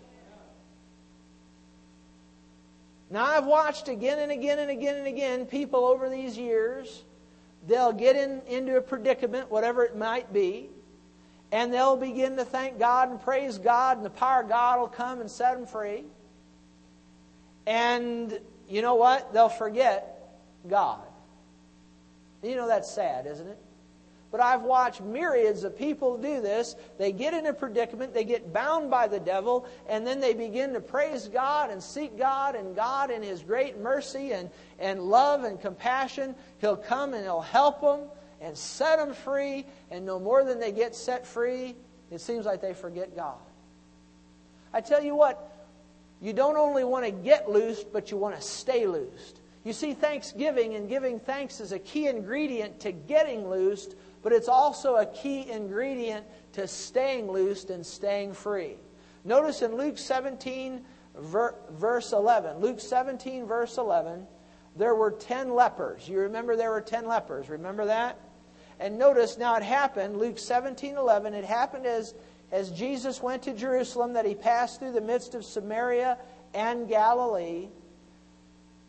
Now, 3.08 3.24
I've 3.24 3.46
watched 3.46 3.88
again 3.88 4.18
and 4.18 4.30
again 4.30 4.58
and 4.58 4.70
again 4.70 4.96
and 4.96 5.06
again 5.06 5.46
people 5.46 5.86
over 5.86 6.10
these 6.10 6.36
years, 6.36 7.04
they'll 7.66 7.92
get 7.92 8.16
in, 8.16 8.42
into 8.46 8.76
a 8.76 8.82
predicament, 8.82 9.50
whatever 9.50 9.82
it 9.84 9.96
might 9.96 10.30
be, 10.32 10.68
and 11.52 11.72
they'll 11.72 11.96
begin 11.96 12.36
to 12.36 12.44
thank 12.44 12.78
God 12.78 13.08
and 13.08 13.20
praise 13.20 13.56
God, 13.56 13.96
and 13.96 14.04
the 14.04 14.10
power 14.10 14.42
of 14.42 14.48
God 14.48 14.80
will 14.80 14.88
come 14.88 15.20
and 15.20 15.30
set 15.30 15.56
them 15.56 15.66
free. 15.66 16.04
And 17.66 18.38
you 18.68 18.82
know 18.82 18.96
what? 18.96 19.32
They'll 19.32 19.48
forget 19.48 20.28
God. 20.68 21.00
You 22.42 22.56
know 22.56 22.68
that's 22.68 22.90
sad, 22.90 23.26
isn't 23.26 23.48
it? 23.48 23.58
But 24.36 24.44
I've 24.44 24.64
watched 24.64 25.00
myriads 25.00 25.64
of 25.64 25.78
people 25.78 26.18
do 26.18 26.42
this. 26.42 26.76
They 26.98 27.10
get 27.10 27.32
in 27.32 27.46
a 27.46 27.54
predicament, 27.54 28.12
they 28.12 28.24
get 28.24 28.52
bound 28.52 28.90
by 28.90 29.08
the 29.08 29.18
devil, 29.18 29.66
and 29.88 30.06
then 30.06 30.20
they 30.20 30.34
begin 30.34 30.74
to 30.74 30.80
praise 30.80 31.26
God 31.28 31.70
and 31.70 31.82
seek 31.82 32.18
God, 32.18 32.54
and 32.54 32.76
God, 32.76 33.10
in 33.10 33.22
His 33.22 33.40
great 33.40 33.80
mercy 33.80 34.32
and, 34.32 34.50
and 34.78 35.00
love 35.00 35.44
and 35.44 35.58
compassion, 35.58 36.34
He'll 36.60 36.76
come 36.76 37.14
and 37.14 37.24
He'll 37.24 37.40
help 37.40 37.80
them 37.80 38.00
and 38.42 38.58
set 38.58 38.98
them 38.98 39.14
free. 39.14 39.64
And 39.90 40.04
no 40.04 40.20
more 40.20 40.44
than 40.44 40.60
they 40.60 40.70
get 40.70 40.94
set 40.94 41.26
free, 41.26 41.74
it 42.10 42.20
seems 42.20 42.44
like 42.44 42.60
they 42.60 42.74
forget 42.74 43.16
God. 43.16 43.38
I 44.70 44.82
tell 44.82 45.02
you 45.02 45.16
what, 45.16 45.50
you 46.20 46.34
don't 46.34 46.58
only 46.58 46.84
want 46.84 47.06
to 47.06 47.10
get 47.10 47.48
loosed, 47.48 47.90
but 47.90 48.10
you 48.10 48.18
want 48.18 48.36
to 48.36 48.42
stay 48.42 48.86
loosed. 48.86 49.40
You 49.64 49.72
see, 49.72 49.94
thanksgiving 49.94 50.74
and 50.74 50.90
giving 50.90 51.20
thanks 51.20 51.58
is 51.58 51.72
a 51.72 51.78
key 51.78 52.06
ingredient 52.06 52.80
to 52.80 52.92
getting 52.92 53.48
loosed 53.48 53.96
but 54.26 54.32
it's 54.32 54.48
also 54.48 54.96
a 54.96 55.06
key 55.06 55.48
ingredient 55.48 56.26
to 56.50 56.66
staying 56.66 57.30
loosed 57.30 57.70
and 57.70 57.86
staying 57.86 58.32
free. 58.32 58.74
Notice 59.22 59.62
in 59.62 59.76
Luke 59.76 59.98
17, 59.98 60.84
verse 61.14 62.12
11, 62.12 62.58
Luke 62.58 62.80
17, 62.80 63.46
verse 63.46 63.78
11, 63.78 64.26
there 64.74 64.96
were 64.96 65.12
10 65.12 65.54
lepers. 65.54 66.08
You 66.08 66.18
remember 66.18 66.56
there 66.56 66.72
were 66.72 66.80
10 66.80 67.06
lepers. 67.06 67.48
Remember 67.48 67.84
that? 67.84 68.18
And 68.80 68.98
notice 68.98 69.38
now 69.38 69.54
it 69.54 69.62
happened, 69.62 70.18
Luke 70.18 70.40
17, 70.40 70.96
11, 70.96 71.32
it 71.32 71.44
happened 71.44 71.86
as, 71.86 72.12
as 72.50 72.72
Jesus 72.72 73.22
went 73.22 73.44
to 73.44 73.52
Jerusalem 73.52 74.14
that 74.14 74.26
he 74.26 74.34
passed 74.34 74.80
through 74.80 74.90
the 74.90 75.00
midst 75.00 75.36
of 75.36 75.44
Samaria 75.44 76.18
and 76.52 76.88
Galilee. 76.88 77.68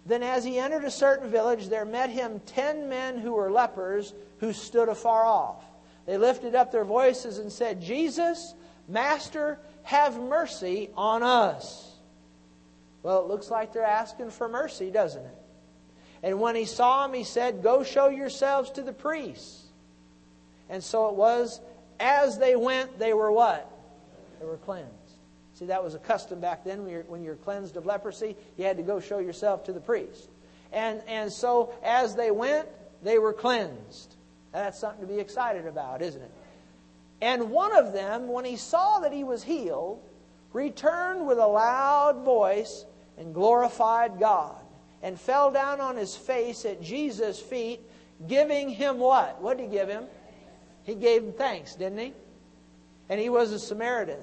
Then, 0.08 0.24
as 0.24 0.46
he 0.46 0.58
entered 0.58 0.86
a 0.86 0.91
certain 0.91 1.30
village, 1.30 1.67
there 1.67 1.84
met 1.84 2.10
him 2.10 2.39
ten 2.46 2.88
men 2.88 3.17
who 3.17 3.34
were 3.34 3.52
lepers 3.52 4.13
who 4.39 4.54
stood 4.54 4.88
afar 4.88 5.26
off. 5.26 5.65
They 6.06 6.17
lifted 6.17 6.56
up 6.56 6.72
their 6.72 6.86
voices 6.86 7.39
and 7.39 7.52
said, 7.52 7.82
Jesus, 7.82 8.56
Master, 8.88 9.60
have 9.84 10.17
mercy 10.17 10.89
on 10.96 11.24
us. 11.24 11.91
Well, 13.04 13.20
it 13.20 13.28
looks 13.28 13.52
like 13.52 13.74
they're 13.74 13.84
asking 13.84 14.32
for 14.32 14.48
mercy, 14.48 14.91
doesn't 14.91 15.26
it? 15.26 15.38
And 16.24 16.39
when 16.39 16.56
he 16.56 16.63
saw 16.63 17.06
him, 17.06 17.13
he 17.13 17.26
said, 17.26 17.62
Go 17.62 17.84
show 17.84 18.08
yourselves 18.08 18.72
to 18.72 18.84
the 18.84 18.93
priests. 18.93 19.65
And 20.70 20.82
so 20.82 21.10
it 21.10 21.15
was, 21.15 21.60
as 22.00 22.38
they 22.38 22.56
went, 22.56 22.98
they 22.98 23.13
were 23.13 23.32
what? 23.32 23.70
They 24.39 24.46
were 24.46 24.58
cleansed. 24.58 24.91
See, 25.58 25.65
that 25.65 25.84
was 25.84 25.96
a 25.96 26.00
custom 26.00 26.39
back 26.39 26.63
then. 26.63 26.84
When 26.84 26.91
you're, 26.91 27.04
when 27.04 27.24
you're 27.24 27.36
cleansed 27.36 27.78
of 27.78 27.88
leprosy, 27.88 28.36
you 28.58 28.65
had 28.65 28.78
to 28.78 28.84
go 28.84 29.00
show 29.00 29.17
yourself 29.17 29.63
to 29.63 29.74
the 29.74 29.80
priest. 29.80 30.30
And, 30.72 31.02
and 31.08 31.34
so 31.34 31.74
as 31.82 32.15
they 32.15 32.30
went, 32.30 32.67
they 33.02 33.17
were 33.17 33.34
cleansed. 33.34 34.15
That's 34.52 34.78
something 34.78 35.02
to 35.02 35.12
be 35.12 35.20
excited 35.20 35.65
about, 35.65 36.04
isn't 36.04 36.22
it? 36.22 36.32
And 37.22 37.50
one 37.50 37.76
of 37.76 37.91
them, 37.91 38.28
when 38.28 38.46
he 38.46 38.56
saw 38.56 39.00
that 39.00 39.12
he 39.12 39.24
was 39.24 39.41
healed, 39.41 40.00
returned 40.54 41.26
with 41.26 41.39
a 41.39 41.48
loud 41.48 42.24
voice 42.24 42.86
and 43.17 43.34
glorified 43.34 44.20
God 44.20 44.62
and 45.02 45.20
fell 45.20 45.52
down 45.52 45.82
on 45.82 45.98
his 45.98 46.15
face 46.15 46.65
at 46.65 46.84
Jesus' 46.84 47.39
feet, 47.39 47.82
giving 48.28 48.70
him 48.70 49.00
what? 49.00 49.41
What 49.41 49.58
did 49.58 49.63
he 49.63 49.70
give 49.72 49.89
him? 49.89 50.04
He 50.84 50.93
gave 50.93 51.24
him 51.24 51.34
thanks, 51.34 51.74
didn't 51.74 51.98
he? 51.98 52.13
And 53.10 53.20
he 53.20 53.30
was 53.30 53.52
a 53.52 53.60
Samaritan. 53.60 54.20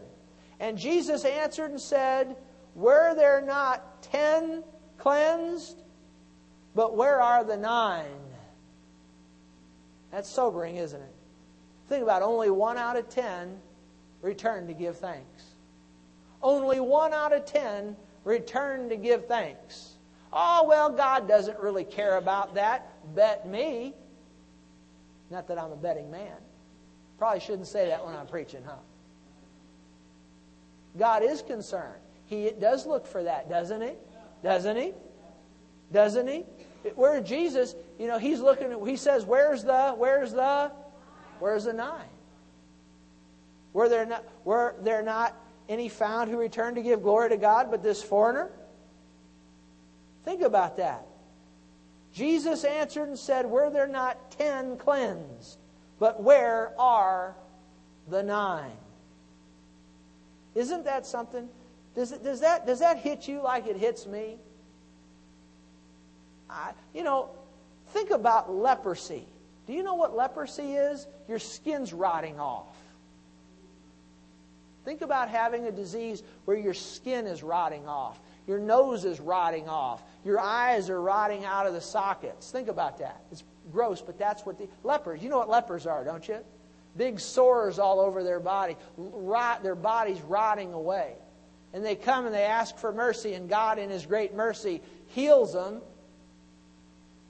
And 0.64 0.79
Jesus 0.79 1.27
answered 1.27 1.72
and 1.72 1.81
said, 1.81 2.37
Were 2.74 3.14
there 3.14 3.42
not 3.42 4.03
ten 4.03 4.64
cleansed? 4.96 5.83
But 6.74 6.96
where 6.96 7.20
are 7.20 7.44
the 7.44 7.59
nine? 7.59 8.07
That's 10.11 10.27
sobering, 10.27 10.77
isn't 10.77 11.03
it? 11.03 11.14
Think 11.90 12.03
about 12.03 12.22
it. 12.22 12.24
only 12.24 12.48
one 12.48 12.79
out 12.79 12.96
of 12.96 13.11
ten 13.11 13.59
returned 14.22 14.68
to 14.68 14.74
give 14.74 14.96
thanks. 14.96 15.53
Only 16.42 16.81
one 16.81 17.12
out 17.12 17.35
of 17.35 17.44
ten 17.44 17.94
returned 18.24 18.88
to 18.88 18.96
give 18.96 19.27
thanks. 19.27 19.96
Oh, 20.33 20.64
well, 20.66 20.88
God 20.88 21.29
doesn't 21.29 21.61
really 21.61 21.85
care 21.85 22.16
about 22.16 22.55
that. 22.55 22.90
Bet 23.14 23.46
me. 23.46 23.92
Not 25.31 25.46
that 25.48 25.61
I'm 25.61 25.72
a 25.72 25.77
betting 25.77 26.11
man. 26.11 26.38
Probably 27.18 27.40
shouldn't 27.40 27.68
say 27.68 27.88
that 27.88 28.03
when 28.03 28.16
I'm 28.16 28.27
preaching, 28.27 28.62
huh? 28.64 28.77
God 30.97 31.23
is 31.23 31.43
concerned. 31.43 32.01
He 32.27 32.51
does 32.51 32.87
look 32.87 33.07
for 33.07 33.23
that, 33.23 33.49
doesn't 33.49 33.83
he? 33.83 33.93
Doesn't 34.43 34.77
he? 34.77 34.93
Doesn't 35.93 36.27
he? 36.27 36.45
Where 36.95 37.21
Jesus, 37.21 37.75
you 37.99 38.07
know, 38.07 38.19
he's 38.19 38.41
looking 38.41 38.73
at, 38.73 38.87
he 38.87 38.97
says, 38.97 39.25
where's 39.25 39.65
the, 39.65 39.95
where's 39.97 40.33
the, 40.33 40.71
where's 41.39 41.65
the 41.65 41.73
nine? 41.73 42.09
Were 43.73 43.89
there 43.89 44.07
not, 44.07 44.25
were 44.45 44.75
there 44.83 45.03
not 45.03 45.37
any 45.69 45.89
found 45.89 46.31
who 46.31 46.39
returned 46.39 46.77
to 46.77 46.83
give 46.83 47.03
glory 47.03 47.31
to 47.31 47.37
God 47.37 47.71
but 47.71 47.83
this 47.83 48.03
foreigner? 48.03 48.51
Think 50.25 50.43
about 50.43 50.77
that. 50.77 51.07
Jesus 52.13 52.65
answered 52.65 53.09
and 53.09 53.19
said, 53.19 53.47
Were 53.47 53.71
there 53.71 53.89
not 53.89 54.31
ten 54.31 54.77
cleansed? 54.77 55.59
But 55.99 56.23
where 56.23 56.73
are 56.79 57.35
the 58.09 58.23
nine? 58.23 58.77
Isn't 60.55 60.85
that 60.85 61.07
something? 61.07 61.49
Does, 61.95 62.12
it, 62.12 62.25
does, 62.25 62.40
that, 62.40 62.67
does 62.67 62.81
that 62.81 62.99
hit 62.99 63.29
you 63.29 63.43
like 63.43 63.67
it 63.67 63.77
hits 63.77 64.07
me? 64.07 64.37
I, 66.51 66.73
you 66.93 67.03
know, 67.03 67.31
think 67.88 68.11
about 68.11 68.53
leprosy. 68.53 69.27
Do 69.67 69.73
you 69.73 69.83
know 69.83 69.95
what 69.95 70.14
leprosy 70.14 70.75
is? 70.75 71.07
Your 71.29 71.38
skin's 71.38 71.93
rotting 71.93 72.38
off. 72.38 72.77
Think 74.85 75.01
about 75.01 75.31
having 75.31 75.67
a 75.67 75.73
disease 75.73 76.23
where 76.45 76.59
your 76.59 76.75
skin 76.75 77.27
is 77.27 77.43
rotting 77.43 77.88
off, 77.88 78.21
your 78.47 78.59
nose 78.59 79.07
is 79.07 79.19
rotting 79.19 79.67
off, 79.67 80.03
your 80.25 80.38
eyes 80.38 80.90
are 80.90 81.01
rotting 81.01 81.47
out 81.47 81.67
of 81.67 81.73
the 81.73 81.81
sockets. 81.81 82.51
Think 82.51 82.69
about 82.69 82.99
that. 82.99 83.23
It's 83.33 83.45
gross, 83.73 84.03
but 84.03 84.19
that's 84.19 84.45
what 84.45 84.59
the 84.59 84.69
lepers, 84.83 85.23
you 85.23 85.31
know 85.31 85.38
what 85.38 85.49
lepers 85.49 85.87
are, 85.87 86.05
don't 86.05 86.29
you? 86.29 86.38
Big 86.97 87.19
sores 87.19 87.79
all 87.79 88.01
over 88.01 88.23
their 88.23 88.41
body, 88.41 88.77
rot, 88.97 89.63
their 89.63 89.75
bodies 89.75 90.21
rotting 90.23 90.73
away. 90.73 91.15
And 91.73 91.85
they 91.85 91.97
come 91.97 92.27
and 92.27 92.35
they 92.35 92.45
ask 92.45 92.77
for 92.79 92.93
mercy, 92.93 93.35
and 93.35 93.49
God, 93.49 93.79
in 93.79 93.91
His 93.91 94.07
great 94.07 94.35
mercy, 94.35 94.81
heals 95.09 95.53
them 95.53 95.81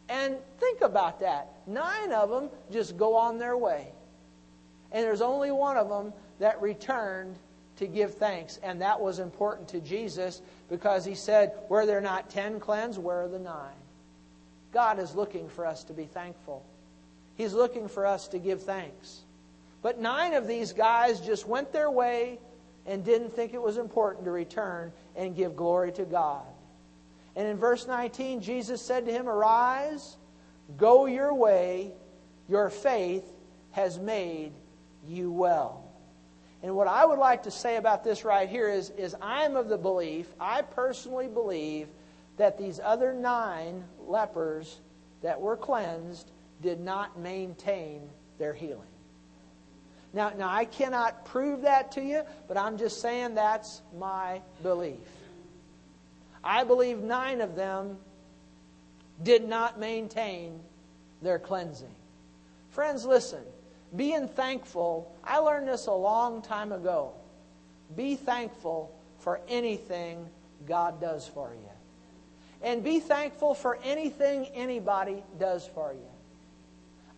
and 0.08 0.36
think 0.58 0.80
about 0.82 1.20
that. 1.20 1.50
Nine 1.66 2.12
of 2.12 2.28
them 2.28 2.50
just 2.70 2.96
go 2.96 3.16
on 3.16 3.38
their 3.38 3.56
way. 3.56 3.88
And 4.92 5.04
there's 5.04 5.22
only 5.22 5.50
one 5.50 5.76
of 5.76 5.88
them 5.88 6.12
that 6.38 6.60
returned 6.60 7.36
to 7.76 7.86
give 7.86 8.14
thanks. 8.14 8.60
And 8.62 8.80
that 8.82 9.00
was 9.00 9.18
important 9.18 9.68
to 9.68 9.80
Jesus 9.80 10.42
because 10.68 11.04
he 11.04 11.14
said, 11.14 11.52
Were 11.68 11.86
there 11.86 11.98
are 11.98 12.02
not 12.02 12.30
ten 12.30 12.60
cleansed? 12.60 12.98
Where 12.98 13.22
are 13.22 13.28
the 13.28 13.38
nine? 13.38 13.74
God 14.72 14.98
is 14.98 15.14
looking 15.14 15.48
for 15.48 15.66
us 15.66 15.84
to 15.84 15.92
be 15.92 16.04
thankful. 16.04 16.64
He's 17.36 17.52
looking 17.52 17.88
for 17.88 18.06
us 18.06 18.28
to 18.28 18.38
give 18.38 18.62
thanks. 18.62 19.23
But 19.84 20.00
nine 20.00 20.32
of 20.32 20.46
these 20.46 20.72
guys 20.72 21.20
just 21.20 21.46
went 21.46 21.70
their 21.70 21.90
way 21.90 22.38
and 22.86 23.04
didn't 23.04 23.34
think 23.34 23.52
it 23.52 23.60
was 23.60 23.76
important 23.76 24.24
to 24.24 24.30
return 24.30 24.92
and 25.14 25.36
give 25.36 25.54
glory 25.54 25.92
to 25.92 26.06
God. 26.06 26.46
And 27.36 27.46
in 27.46 27.58
verse 27.58 27.86
19, 27.86 28.40
Jesus 28.40 28.80
said 28.80 29.04
to 29.04 29.12
him, 29.12 29.28
Arise, 29.28 30.16
go 30.78 31.04
your 31.04 31.34
way, 31.34 31.92
your 32.48 32.70
faith 32.70 33.26
has 33.72 33.98
made 33.98 34.54
you 35.06 35.30
well. 35.30 35.84
And 36.62 36.74
what 36.74 36.88
I 36.88 37.04
would 37.04 37.18
like 37.18 37.42
to 37.42 37.50
say 37.50 37.76
about 37.76 38.04
this 38.04 38.24
right 38.24 38.48
here 38.48 38.70
is, 38.70 38.88
is 38.88 39.14
I'm 39.20 39.54
of 39.54 39.68
the 39.68 39.76
belief, 39.76 40.26
I 40.40 40.62
personally 40.62 41.28
believe, 41.28 41.88
that 42.38 42.56
these 42.56 42.80
other 42.82 43.12
nine 43.12 43.84
lepers 44.00 44.80
that 45.20 45.38
were 45.38 45.58
cleansed 45.58 46.30
did 46.62 46.80
not 46.80 47.18
maintain 47.18 48.08
their 48.38 48.54
healing. 48.54 48.88
Now, 50.14 50.30
now 50.30 50.48
I 50.48 50.64
cannot 50.64 51.24
prove 51.24 51.62
that 51.62 51.92
to 51.92 52.02
you, 52.02 52.22
but 52.46 52.56
I'm 52.56 52.78
just 52.78 53.00
saying 53.02 53.34
that's 53.34 53.82
my 53.98 54.40
belief. 54.62 55.00
I 56.42 56.62
believe 56.62 56.98
nine 56.98 57.40
of 57.40 57.56
them 57.56 57.98
did 59.22 59.48
not 59.48 59.80
maintain 59.80 60.60
their 61.20 61.38
cleansing. 61.38 61.94
Friends, 62.70 63.04
listen. 63.04 63.42
Being 63.96 64.28
thankful, 64.28 65.12
I 65.22 65.38
learned 65.38 65.68
this 65.68 65.86
a 65.86 65.92
long 65.92 66.42
time 66.42 66.72
ago. 66.72 67.12
Be 67.96 68.14
thankful 68.16 68.94
for 69.18 69.40
anything 69.48 70.28
God 70.66 71.00
does 71.00 71.26
for 71.26 71.52
you. 71.52 71.70
And 72.62 72.82
be 72.82 73.00
thankful 73.00 73.54
for 73.54 73.78
anything 73.84 74.46
anybody 74.54 75.22
does 75.38 75.66
for 75.66 75.92
you. 75.92 76.06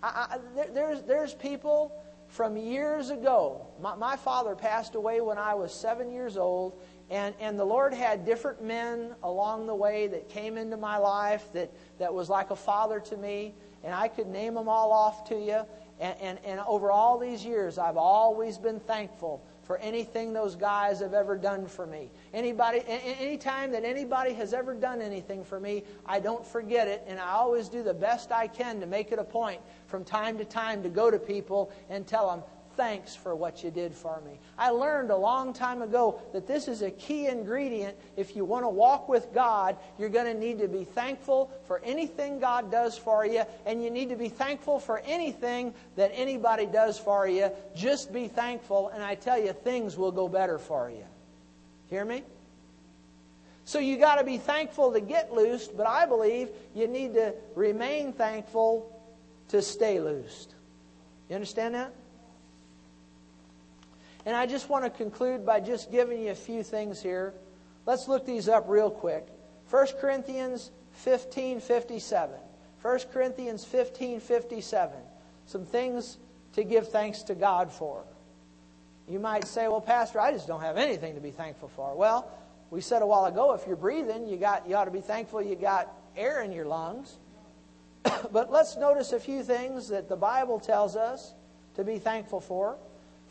I, 0.03 0.39
I, 0.59 0.67
there's, 0.73 1.03
there's 1.03 1.35
people 1.35 1.93
from 2.37 2.55
years 2.55 3.09
ago. 3.09 3.67
My, 3.81 3.95
my 3.95 4.15
father 4.15 4.55
passed 4.55 4.95
away 4.95 5.23
when 5.23 5.39
I 5.39 5.55
was 5.55 5.73
seven 5.73 6.11
years 6.11 6.37
old, 6.37 6.79
and, 7.09 7.35
and 7.41 7.59
the 7.59 7.65
Lord 7.65 7.95
had 7.95 8.27
different 8.27 8.63
men 8.63 9.15
along 9.23 9.67
the 9.67 9.75
way 9.75 10.07
that 10.09 10.29
came 10.29 10.59
into 10.59 10.77
my 10.77 10.99
life 10.99 11.51
that, 11.55 11.73
that 11.99 12.13
was 12.13 12.29
like 12.29 12.51
a 12.51 12.57
father 12.57 13.01
to 13.01 13.17
me, 13.17 13.55
and 13.83 13.95
I 13.95 14.09
could 14.09 14.27
name 14.27 14.53
them 14.53 14.69
all 14.69 14.93
off 14.93 15.27
to 15.31 15.35
you. 15.35 15.63
And, 15.99 16.21
and, 16.21 16.39
and 16.45 16.61
over 16.61 16.93
all 16.93 17.19
these 17.19 17.43
years, 17.43 17.79
I've 17.79 17.97
always 17.97 18.59
been 18.59 18.81
thankful 18.81 19.43
for 19.67 19.79
anything 19.79 20.33
those 20.33 20.55
guys 20.55 21.01
have 21.01 21.13
ever 21.13 21.37
done 21.37 21.67
for 21.67 21.87
me. 21.87 22.09
Anybody, 22.33 22.83
any 22.87 23.37
time 23.37 23.73
that 23.73 23.85
anybody 23.85 24.33
has 24.35 24.55
ever 24.55 24.75
done 24.75 25.03
anything 25.03 25.43
for 25.43 25.59
me, 25.59 25.83
I 26.07 26.21
don't 26.21 26.47
forget 26.47 26.87
it, 26.87 27.03
and 27.09 27.19
I 27.19 27.33
always 27.33 27.69
do 27.69 27.83
the 27.83 27.95
best 27.95 28.31
I 28.31 28.47
can 28.47 28.79
to 28.79 28.87
make 28.87 29.11
it 29.11 29.19
a 29.19 29.25
point 29.25 29.61
from 29.89 30.05
time 30.05 30.39
to 30.39 30.45
time 30.45 30.85
to 30.85 30.89
go 30.89 31.11
to 31.11 31.19
people 31.19 31.73
and 31.91 32.07
tell 32.07 32.31
them, 32.31 32.43
thanks 32.77 33.17
for 33.17 33.35
what 33.35 33.65
you 33.65 33.71
did 33.71 33.95
for 33.95 34.21
me. 34.25 34.39
I 34.59 34.71
learned 34.71 35.11
a 35.11 35.17
long 35.17 35.53
time 35.53 35.83
ago 35.83 36.21
that 36.33 36.47
this 36.47 36.69
is 36.69 36.83
a 36.83 36.91
key 36.91 37.27
ingredient. 37.27 37.97
If 38.17 38.37
you 38.37 38.45
want 38.45 38.65
to 38.65 38.69
walk 38.69 39.09
with 39.09 39.33
God, 39.33 39.77
you're 39.99 40.09
going 40.09 40.33
to 40.33 40.39
need 40.39 40.59
to 40.59 40.69
be 40.69 40.85
thankful 40.85 41.51
for 41.67 41.81
anything 41.85 42.39
God 42.39 42.71
does 42.71 42.97
for 42.97 43.25
you, 43.27 43.45
and 43.65 43.83
you 43.83 43.91
need 43.91 44.11
to 44.11 44.17
be 44.17 44.29
thankful 44.29 44.79
for 44.79 45.01
anything 45.07 45.75
that 45.97 46.13
anybody 46.15 46.67
does 46.67 46.99
for 46.99 47.27
you. 47.27 47.51
Just 47.75 48.13
be 48.13 48.29
thankful, 48.29 48.89
and 48.89 49.03
I 49.03 49.15
tell 49.15 49.39
you, 49.39 49.53
things 49.53 49.97
will 49.97 50.13
go 50.13 50.29
better 50.29 50.59
for 50.59 50.91
you. 50.91 51.05
Hear 51.89 52.05
me? 52.05 52.23
So 53.65 53.81
you 53.81 53.99
got 53.99 54.17
to 54.17 54.25
be 54.25 54.39
thankful 54.39 54.93
to 54.93 55.01
get 55.01 55.33
loosed, 55.33 55.77
but 55.77 55.87
I 55.89 56.07
believe 56.07 56.51
you 56.75 56.87
need 56.87 57.15
to 57.15 57.35
remain 57.55 58.13
thankful 58.13 58.93
to 59.49 59.61
stay 59.61 60.01
loosed. 60.01 60.55
You 61.29 61.35
understand 61.35 61.75
that? 61.75 61.93
And 64.27 64.35
I 64.35 64.45
just 64.45 64.69
want 64.69 64.85
to 64.85 64.91
conclude 64.91 65.47
by 65.47 65.61
just 65.61 65.93
giving 65.93 66.21
you 66.21 66.33
a 66.33 66.35
few 66.35 66.65
things 66.65 67.01
here. 67.01 67.33
Let's 67.87 68.09
look 68.09 68.27
these 68.27 68.49
up 68.49 68.65
real 68.69 68.91
quick. 68.91 69.29
1 69.71 69.87
Corinthians 70.01 70.73
15 70.91 71.61
57. 71.61 72.37
1 72.83 72.99
Corinthians 73.13 73.65
15 73.65 74.19
57. 74.19 74.97
Some 75.47 75.65
things 75.65 76.19
to 76.55 76.65
give 76.65 76.89
thanks 76.89 77.23
to 77.23 77.37
God 77.37 77.71
for. 77.71 78.03
You 79.09 79.21
might 79.21 79.47
say, 79.47 79.69
well, 79.69 79.81
Pastor, 79.81 80.19
I 80.19 80.33
just 80.33 80.49
don't 80.49 80.61
have 80.61 80.77
anything 80.77 81.15
to 81.15 81.21
be 81.21 81.31
thankful 81.31 81.69
for. 81.69 81.95
Well, 81.95 82.29
we 82.71 82.81
said 82.81 83.03
a 83.03 83.07
while 83.07 83.27
ago, 83.27 83.53
if 83.53 83.65
you're 83.65 83.77
breathing, 83.77 84.27
you, 84.27 84.37
got, 84.37 84.69
you 84.69 84.75
ought 84.75 84.87
to 84.87 84.91
be 84.91 85.01
thankful 85.01 85.41
you 85.41 85.55
got 85.55 85.89
air 86.17 86.43
in 86.43 86.51
your 86.51 86.65
lungs. 86.65 87.17
but 88.33 88.51
let's 88.51 88.77
notice 88.77 89.13
a 89.13 89.21
few 89.21 89.45
things 89.45 89.89
that 89.89 90.09
the 90.09 90.17
Bible 90.17 90.59
tells 90.59 90.97
us 90.97 91.35
to 91.77 91.85
be 91.85 92.01
thankful 92.01 92.41
for. 92.41 92.77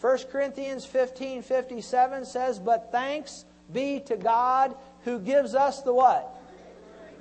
1 0.01 0.17
Corinthians 0.31 0.85
15 0.85 1.41
57 1.41 2.25
says, 2.25 2.59
But 2.59 2.91
thanks 2.91 3.45
be 3.71 3.99
to 4.01 4.17
God 4.17 4.75
who 5.03 5.19
gives 5.19 5.55
us 5.55 5.81
the 5.81 5.93
what? 5.93 6.29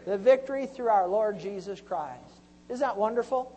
The 0.07 0.19
victory 0.19 0.67
through 0.67 0.89
our 0.89 1.07
Lord 1.07 1.39
Jesus 1.39 1.81
Christ. 1.81 2.21
Isn't 2.69 2.81
that 2.81 2.97
wonderful? 2.97 3.53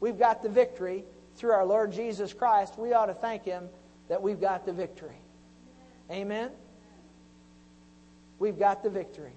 We've 0.00 0.18
got 0.18 0.42
the 0.42 0.48
victory 0.48 1.04
through 1.36 1.52
our 1.52 1.64
Lord 1.64 1.92
Jesus 1.92 2.32
Christ. 2.32 2.78
We 2.78 2.92
ought 2.92 3.06
to 3.06 3.14
thank 3.14 3.44
Him 3.44 3.68
that 4.08 4.22
we've 4.22 4.40
got 4.40 4.66
the 4.66 4.72
victory. 4.72 5.16
Amen? 6.10 6.50
We've 8.38 8.58
got 8.58 8.82
the 8.82 8.90
victory. 8.90 9.32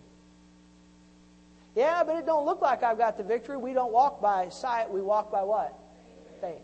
Yeah, 1.76 2.04
but 2.04 2.18
it 2.18 2.26
don't 2.26 2.46
look 2.46 2.62
like 2.62 2.84
I've 2.84 2.98
got 2.98 3.18
the 3.18 3.24
victory. 3.24 3.56
We 3.56 3.74
don't 3.74 3.94
walk 3.94 4.20
by 4.22 4.50
sight, 4.50 4.92
we 4.92 5.02
walk 5.02 5.32
by 5.32 5.44
what? 5.44 5.78
Faith. 6.42 6.58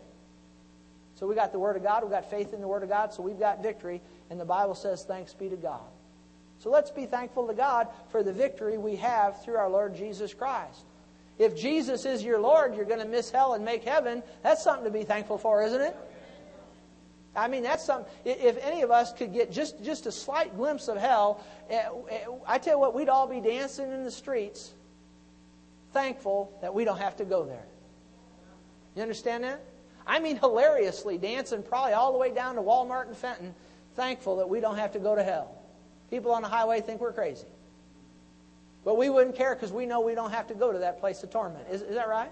So 1.14 1.26
we 1.26 1.34
got 1.34 1.52
the 1.52 1.58
Word 1.58 1.76
of 1.76 1.82
God, 1.82 2.02
we've 2.02 2.10
got 2.10 2.28
faith 2.28 2.52
in 2.52 2.60
the 2.60 2.68
Word 2.68 2.82
of 2.82 2.88
God, 2.88 3.12
so 3.12 3.22
we've 3.22 3.38
got 3.38 3.62
victory, 3.62 4.00
and 4.30 4.40
the 4.40 4.44
Bible 4.44 4.74
says, 4.74 5.04
Thanks 5.04 5.32
be 5.32 5.48
to 5.48 5.56
God. 5.56 5.80
So 6.58 6.70
let's 6.70 6.90
be 6.90 7.06
thankful 7.06 7.46
to 7.46 7.54
God 7.54 7.88
for 8.10 8.22
the 8.22 8.32
victory 8.32 8.78
we 8.78 8.96
have 8.96 9.42
through 9.42 9.56
our 9.56 9.68
Lord 9.68 9.94
Jesus 9.94 10.34
Christ. 10.34 10.84
If 11.38 11.56
Jesus 11.56 12.04
is 12.04 12.22
your 12.22 12.40
Lord, 12.40 12.76
you're 12.76 12.84
going 12.84 13.00
to 13.00 13.06
miss 13.06 13.30
hell 13.30 13.54
and 13.54 13.64
make 13.64 13.84
heaven. 13.84 14.22
That's 14.42 14.62
something 14.62 14.84
to 14.84 14.90
be 14.90 15.04
thankful 15.04 15.36
for, 15.36 15.62
isn't 15.64 15.80
it? 15.80 15.96
I 17.36 17.48
mean, 17.48 17.64
that's 17.64 17.84
something. 17.84 18.10
If 18.24 18.56
any 18.62 18.82
of 18.82 18.92
us 18.92 19.12
could 19.12 19.32
get 19.32 19.50
just, 19.50 19.82
just 19.82 20.06
a 20.06 20.12
slight 20.12 20.56
glimpse 20.56 20.86
of 20.86 20.96
hell, 20.96 21.44
eh, 21.68 21.82
eh, 22.10 22.18
I 22.46 22.58
tell 22.58 22.74
you 22.74 22.78
what, 22.78 22.94
we'd 22.94 23.08
all 23.08 23.26
be 23.26 23.40
dancing 23.40 23.90
in 23.90 24.04
the 24.04 24.10
streets 24.10 24.72
thankful 25.92 26.56
that 26.60 26.74
we 26.74 26.84
don't 26.84 26.98
have 26.98 27.16
to 27.16 27.24
go 27.24 27.44
there. 27.44 27.64
You 28.94 29.02
understand 29.02 29.44
that? 29.44 29.60
I 30.06 30.20
mean, 30.20 30.36
hilariously 30.36 31.18
dancing 31.18 31.62
probably 31.62 31.92
all 31.92 32.12
the 32.12 32.18
way 32.18 32.32
down 32.32 32.56
to 32.56 32.60
Walmart 32.60 33.06
and 33.06 33.16
Fenton, 33.16 33.54
thankful 33.94 34.36
that 34.36 34.48
we 34.48 34.60
don't 34.60 34.76
have 34.76 34.92
to 34.92 34.98
go 34.98 35.14
to 35.14 35.22
hell. 35.22 35.54
People 36.10 36.32
on 36.32 36.42
the 36.42 36.48
highway 36.48 36.80
think 36.80 37.00
we're 37.00 37.12
crazy. 37.12 37.46
But 38.84 38.98
we 38.98 39.08
wouldn't 39.08 39.34
care 39.34 39.54
because 39.54 39.72
we 39.72 39.86
know 39.86 40.00
we 40.00 40.14
don't 40.14 40.30
have 40.30 40.48
to 40.48 40.54
go 40.54 40.70
to 40.70 40.80
that 40.80 41.00
place 41.00 41.22
of 41.22 41.30
torment. 41.30 41.66
Is, 41.70 41.80
is 41.82 41.94
that 41.94 42.08
right? 42.08 42.30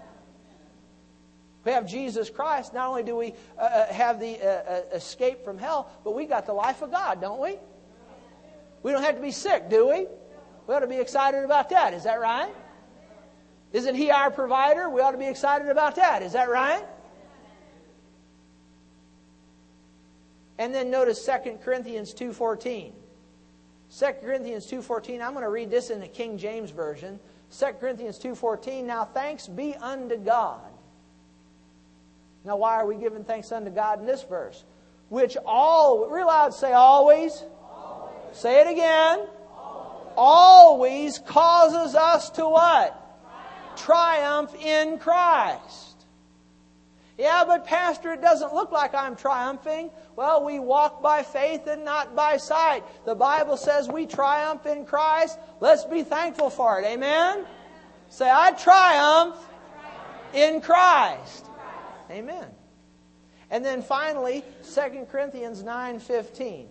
We 1.65 1.71
have 1.71 1.87
Jesus 1.87 2.29
Christ. 2.29 2.73
Not 2.73 2.89
only 2.89 3.03
do 3.03 3.15
we 3.15 3.33
uh, 3.57 3.61
uh 3.61 3.93
have 3.93 4.19
the 4.19 4.39
uh, 4.39 4.47
uh, 4.47 4.81
escape 4.93 5.43
from 5.43 5.57
hell, 5.57 5.89
but 6.03 6.13
we 6.13 6.25
got 6.25 6.45
the 6.45 6.53
life 6.53 6.81
of 6.81 6.91
God, 6.91 7.21
don't 7.21 7.41
we? 7.41 7.57
We 8.83 8.91
don't 8.91 9.01
have 9.01 9.15
to 9.15 9.21
be 9.21 9.31
sick, 9.31 9.69
do 9.69 9.87
we? 9.87 10.07
We 10.67 10.75
ought 10.75 10.79
to 10.79 10.87
be 10.87 10.97
excited 10.97 11.43
about 11.43 11.69
that. 11.69 11.93
Is 11.93 12.03
that 12.03 12.19
right? 12.19 12.53
Isn't 13.71 13.95
He 13.95 14.11
our 14.11 14.29
provider? 14.29 14.89
We 14.89 15.01
ought 15.01 15.11
to 15.11 15.17
be 15.17 15.27
excited 15.27 15.69
about 15.69 15.95
that. 15.95 16.21
Is 16.21 16.33
that 16.33 16.49
right? 16.49 16.83
And 20.57 20.73
then 20.73 20.91
notice 20.91 21.25
2 21.25 21.59
Corinthians 21.63 22.13
2.14. 22.13 22.91
2 23.97 24.05
Corinthians 24.21 24.65
2.14, 24.69 25.21
I'm 25.21 25.33
going 25.33 25.43
to 25.43 25.49
read 25.49 25.69
this 25.69 25.89
in 25.89 25.99
the 25.99 26.07
King 26.07 26.37
James 26.37 26.71
Version. 26.71 27.19
2 27.57 27.65
Corinthians 27.79 28.17
2.14, 28.19 28.83
Now 28.83 29.05
thanks 29.05 29.47
be 29.47 29.75
unto 29.75 30.17
God. 30.17 30.61
Now 32.45 32.57
why 32.57 32.75
are 32.75 32.85
we 32.85 32.95
giving 32.95 33.23
thanks 33.23 33.51
unto 33.51 33.69
God 33.69 33.99
in 33.99 34.05
this 34.05 34.23
verse? 34.23 34.63
Which 35.09 35.37
all, 35.45 36.07
real 36.09 36.27
loud 36.27 36.53
say 36.53 36.73
always. 36.73 37.43
always. 37.71 38.37
Say 38.37 38.61
it 38.61 38.67
again. 38.67 39.27
Always. 39.55 40.13
always 40.17 41.19
causes 41.19 41.95
us 41.95 42.31
to 42.31 42.47
what? 42.47 42.99
triumph 43.75 44.53
in 44.55 44.97
Christ. 44.97 45.92
Yeah, 47.17 47.43
but 47.45 47.65
Pastor, 47.65 48.13
it 48.13 48.21
doesn't 48.21 48.53
look 48.53 48.71
like 48.71 48.95
I'm 48.95 49.15
triumphing. 49.15 49.91
Well, 50.15 50.43
we 50.43 50.57
walk 50.57 51.01
by 51.03 51.21
faith 51.21 51.67
and 51.67 51.85
not 51.85 52.15
by 52.15 52.37
sight. 52.37 52.83
The 53.05 53.13
Bible 53.13 53.55
says 53.55 53.87
we 53.87 54.07
triumph 54.07 54.65
in 54.65 54.85
Christ. 54.85 55.37
Let's 55.59 55.85
be 55.85 56.03
thankful 56.03 56.49
for 56.49 56.79
it. 56.79 56.85
Amen? 56.85 57.45
Say, 58.09 58.29
I 58.31 58.51
triumph 58.51 59.37
in 60.33 60.59
Christ. 60.61 61.45
Amen. 62.09 62.47
And 63.51 63.63
then 63.63 63.83
finally, 63.83 64.43
2 64.73 65.05
Corinthians 65.11 65.61
9.15. 65.61 66.65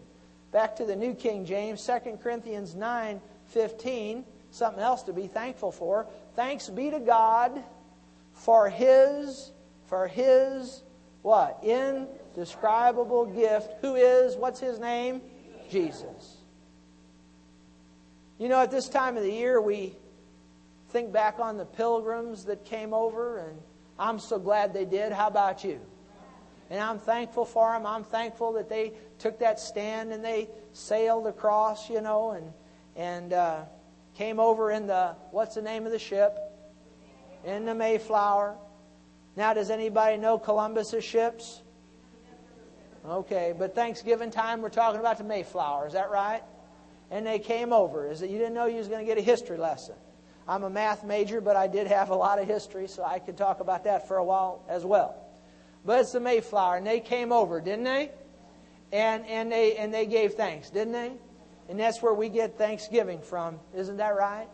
Back 0.50 0.74
to 0.76 0.84
the 0.84 0.96
New 0.96 1.14
King 1.14 1.46
James, 1.46 1.86
2 1.86 2.18
Corinthians 2.20 2.74
9.15. 2.74 4.24
Something 4.50 4.82
else 4.82 5.04
to 5.04 5.12
be 5.12 5.28
thankful 5.28 5.70
for. 5.70 6.06
Thanks 6.34 6.68
be 6.68 6.90
to 6.90 6.98
God 6.98 7.62
for 8.34 8.68
his 8.68 9.51
for 9.92 10.08
his 10.08 10.82
what? 11.20 11.62
Indescribable 11.62 13.26
gift. 13.26 13.74
Who 13.82 13.94
is 13.94 14.36
what's 14.36 14.58
his 14.58 14.78
name? 14.78 15.20
Jesus. 15.68 16.38
You 18.38 18.48
know, 18.48 18.62
at 18.62 18.70
this 18.70 18.88
time 18.88 19.18
of 19.18 19.22
the 19.22 19.30
year 19.30 19.60
we 19.60 19.94
think 20.88 21.12
back 21.12 21.40
on 21.40 21.58
the 21.58 21.66
pilgrims 21.66 22.46
that 22.46 22.64
came 22.64 22.94
over 22.94 23.36
and 23.36 23.58
I'm 23.98 24.18
so 24.18 24.38
glad 24.38 24.72
they 24.72 24.86
did. 24.86 25.12
How 25.12 25.26
about 25.26 25.62
you? 25.62 25.78
And 26.70 26.80
I'm 26.80 26.98
thankful 26.98 27.44
for 27.44 27.74
them. 27.74 27.84
I'm 27.84 28.04
thankful 28.04 28.54
that 28.54 28.70
they 28.70 28.94
took 29.18 29.40
that 29.40 29.60
stand 29.60 30.10
and 30.10 30.24
they 30.24 30.48
sailed 30.72 31.26
across, 31.26 31.90
you 31.90 32.00
know, 32.00 32.30
and 32.30 32.50
and 32.96 33.34
uh, 33.34 33.64
came 34.14 34.40
over 34.40 34.70
in 34.70 34.86
the, 34.86 35.16
what's 35.32 35.54
the 35.54 35.60
name 35.60 35.84
of 35.84 35.92
the 35.92 35.98
ship? 35.98 36.38
In 37.44 37.66
the 37.66 37.74
Mayflower. 37.74 38.56
Now, 39.36 39.54
does 39.54 39.70
anybody 39.70 40.18
know 40.18 40.38
Columbus's 40.38 41.04
ships? 41.04 41.62
Okay, 43.08 43.54
but 43.58 43.74
Thanksgiving 43.74 44.30
time, 44.30 44.62
we're 44.62 44.68
talking 44.68 45.00
about 45.00 45.18
the 45.18 45.24
Mayflower. 45.24 45.86
Is 45.86 45.94
that 45.94 46.10
right? 46.10 46.42
And 47.10 47.26
they 47.26 47.38
came 47.38 47.72
over. 47.72 48.10
Is 48.10 48.22
it 48.22 48.30
you 48.30 48.38
didn't 48.38 48.54
know 48.54 48.66
you 48.66 48.76
was 48.76 48.88
going 48.88 49.00
to 49.00 49.06
get 49.06 49.18
a 49.18 49.22
history 49.22 49.58
lesson? 49.58 49.96
I'm 50.46 50.64
a 50.64 50.70
math 50.70 51.04
major, 51.04 51.40
but 51.40 51.56
I 51.56 51.66
did 51.66 51.86
have 51.86 52.10
a 52.10 52.14
lot 52.14 52.38
of 52.38 52.46
history, 52.46 52.88
so 52.88 53.04
I 53.04 53.18
could 53.18 53.36
talk 53.36 53.60
about 53.60 53.84
that 53.84 54.08
for 54.08 54.18
a 54.18 54.24
while 54.24 54.64
as 54.68 54.84
well. 54.84 55.16
But 55.84 56.00
it's 56.00 56.12
the 56.12 56.20
Mayflower, 56.20 56.76
and 56.76 56.86
they 56.86 57.00
came 57.00 57.32
over, 57.32 57.60
didn't 57.60 57.84
they? 57.84 58.10
And 58.92 59.26
and 59.26 59.50
they 59.50 59.76
and 59.76 59.92
they 59.92 60.06
gave 60.06 60.34
thanks, 60.34 60.70
didn't 60.70 60.92
they? 60.92 61.12
And 61.68 61.80
that's 61.80 62.02
where 62.02 62.12
we 62.12 62.28
get 62.28 62.58
Thanksgiving 62.58 63.20
from. 63.20 63.58
Isn't 63.74 63.96
that 63.96 64.14
right? 64.16 64.48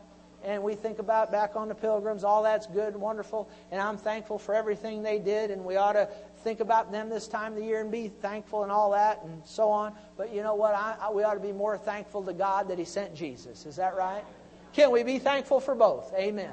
And 0.44 0.62
we 0.62 0.74
think 0.74 0.98
about 0.98 1.32
back 1.32 1.56
on 1.56 1.68
the 1.68 1.74
pilgrims, 1.74 2.22
all 2.22 2.42
that's 2.42 2.66
good 2.66 2.94
and 2.94 3.02
wonderful. 3.02 3.48
And 3.72 3.80
I'm 3.80 3.96
thankful 3.96 4.38
for 4.38 4.54
everything 4.54 5.02
they 5.02 5.18
did. 5.18 5.50
And 5.50 5.64
we 5.64 5.76
ought 5.76 5.94
to 5.94 6.08
think 6.44 6.60
about 6.60 6.92
them 6.92 7.08
this 7.08 7.26
time 7.26 7.52
of 7.52 7.58
the 7.58 7.64
year 7.64 7.80
and 7.80 7.90
be 7.90 8.08
thankful 8.08 8.62
and 8.62 8.70
all 8.70 8.92
that 8.92 9.22
and 9.24 9.42
so 9.44 9.68
on. 9.70 9.92
But 10.16 10.32
you 10.32 10.42
know 10.42 10.54
what? 10.54 10.74
I, 10.74 10.96
I, 11.00 11.10
we 11.10 11.24
ought 11.24 11.34
to 11.34 11.40
be 11.40 11.52
more 11.52 11.76
thankful 11.76 12.22
to 12.22 12.32
God 12.32 12.68
that 12.68 12.78
He 12.78 12.84
sent 12.84 13.14
Jesus. 13.14 13.66
Is 13.66 13.76
that 13.76 13.96
right? 13.96 14.24
Can 14.72 14.92
we 14.92 15.02
be 15.02 15.18
thankful 15.18 15.60
for 15.60 15.74
both? 15.74 16.12
Amen. 16.14 16.52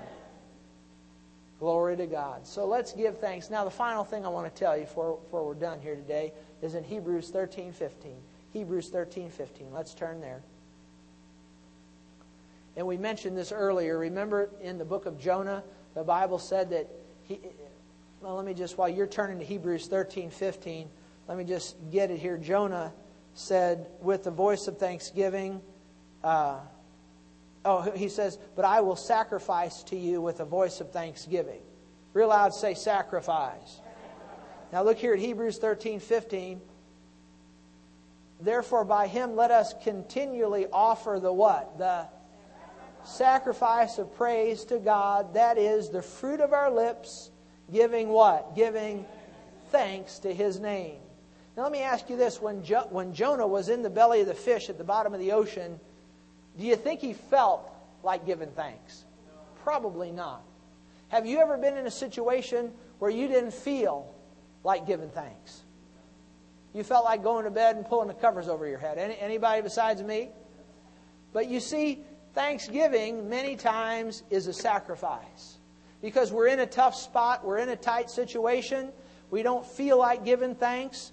Glory 1.60 1.96
to 1.98 2.08
God. 2.08 2.46
So 2.46 2.66
let's 2.66 2.92
give 2.92 3.20
thanks. 3.20 3.50
Now, 3.50 3.64
the 3.64 3.72
final 3.72 4.04
thing 4.04 4.26
I 4.26 4.30
want 4.30 4.54
to 4.54 4.60
tell 4.60 4.76
you 4.76 4.84
before, 4.84 5.18
before 5.18 5.46
we're 5.46 5.54
done 5.54 5.80
here 5.80 5.96
today 5.96 6.34
is 6.62 6.76
in 6.76 6.84
Hebrews 6.84 7.30
13 7.30 7.72
15. 7.72 8.12
Hebrews 8.52 8.90
13, 8.90 9.30
15. 9.30 9.68
Let's 9.74 9.94
turn 9.94 10.22
there. 10.22 10.42
And 12.78 12.86
we 12.86 12.98
mentioned 12.98 13.38
this 13.38 13.52
earlier. 13.52 13.98
Remember 13.98 14.50
in 14.62 14.78
the 14.78 14.86
book 14.86 15.06
of 15.06 15.20
Jonah, 15.20 15.64
the 15.94 16.04
Bible 16.04 16.40
said 16.40 16.72
that 16.72 16.90
he. 17.24 17.40
Well, 18.22 18.38
let 18.38 18.46
me 18.46 18.56
just, 18.56 18.76
while 18.78 18.90
you're 18.90 19.06
turning 19.06 19.38
to 19.38 19.46
Hebrews 19.46 19.88
13, 19.88 20.32
15, 20.32 20.90
let 21.28 21.38
me 21.38 21.44
just 21.44 21.76
get 21.92 22.10
it 22.10 22.18
here. 22.18 22.38
Jonah 22.38 22.92
said, 23.36 23.88
with 24.02 24.24
the 24.24 24.32
voice 24.32 24.68
of 24.68 24.80
thanksgiving, 24.80 25.62
uh, 26.24 26.58
oh, 27.66 27.82
he 27.92 28.10
says, 28.10 28.40
but 28.56 28.66
I 28.66 28.82
will 28.82 28.96
sacrifice 28.96 29.84
to 29.84 29.96
you 29.96 30.22
with 30.22 30.40
a 30.40 30.46
voice 30.46 30.82
of 30.82 30.92
thanksgiving. 30.92 31.62
Real 32.14 32.30
loud 32.30 32.54
say 32.56 32.74
sacrifice. 32.74 33.82
Now 34.72 34.82
look 34.84 34.98
here 34.98 35.14
at 35.14 35.20
Hebrews 35.20 35.60
13, 35.60 36.00
15. 36.00 36.62
Therefore, 38.42 38.86
by 38.86 39.08
him 39.08 39.36
let 39.36 39.52
us 39.52 39.74
continually 39.84 40.66
offer 40.72 41.20
the 41.22 41.32
what? 41.32 41.78
The 41.78 42.08
sacrifice 43.08 43.98
of 43.98 44.16
praise 44.16 44.66
to 44.66 44.80
God. 44.80 45.34
That 45.34 45.58
is 45.58 45.90
the 45.90 46.02
fruit 46.02 46.40
of 46.40 46.54
our 46.54 46.72
lips, 46.72 47.32
giving 47.72 48.10
what? 48.10 48.56
Giving 48.56 49.06
thanks 49.72 50.20
to 50.20 50.34
his 50.34 50.60
name. 50.60 50.98
Now, 51.56 51.64
let 51.64 51.72
me 51.72 51.82
ask 51.82 52.10
you 52.10 52.18
this 52.18 52.42
when, 52.42 52.64
jo- 52.64 52.88
when 52.90 53.14
Jonah 53.14 53.48
was 53.48 53.70
in 53.70 53.82
the 53.82 53.90
belly 53.90 54.22
of 54.22 54.28
the 54.28 54.34
fish 54.34 54.70
at 54.70 54.78
the 54.78 54.84
bottom 54.84 55.14
of 55.14 55.20
the 55.20 55.32
ocean, 55.32 55.80
do 56.58 56.66
you 56.66 56.76
think 56.76 57.00
he 57.00 57.14
felt 57.14 57.72
like 58.04 58.26
giving 58.26 58.50
thanks? 58.52 59.06
Probably 59.64 60.12
not. 60.12 60.44
Have 61.10 61.26
you 61.26 61.40
ever 61.40 61.58
been 61.58 61.78
in 61.78 61.88
a 61.88 61.92
situation 61.92 62.72
where 63.00 63.12
you 63.12 63.28
didn't 63.28 63.54
feel 63.54 64.14
like 64.64 64.86
giving 64.86 65.10
thanks? 65.10 65.62
you 66.76 66.84
felt 66.84 67.06
like 67.06 67.24
going 67.24 67.46
to 67.46 67.52
bed 67.52 67.78
and 67.78 67.86
pulling 67.86 68.10
the 68.10 68.14
covers 68.14 68.50
over 68.50 68.68
your 68.68 68.78
head. 68.78 68.98
Any, 68.98 69.18
anybody 69.18 69.62
besides 69.62 70.04
me? 70.04 70.30
But 71.32 71.50
you 71.50 71.62
see, 71.62 72.04
Thanksgiving 72.36 73.30
many 73.30 73.56
times 73.56 74.24
is 74.30 74.48
a 74.48 74.54
sacrifice. 74.54 75.58
because 76.02 76.32
we're 76.32 76.48
in 76.48 76.60
a 76.60 76.68
tough 76.68 76.94
spot, 76.94 77.44
we're 77.44 77.58
in 77.58 77.70
a 77.70 77.76
tight 77.76 78.12
situation, 78.12 78.92
we 79.32 79.42
don't 79.42 79.66
feel 79.66 79.98
like 79.98 80.24
giving 80.24 80.54
thanks. 80.54 81.12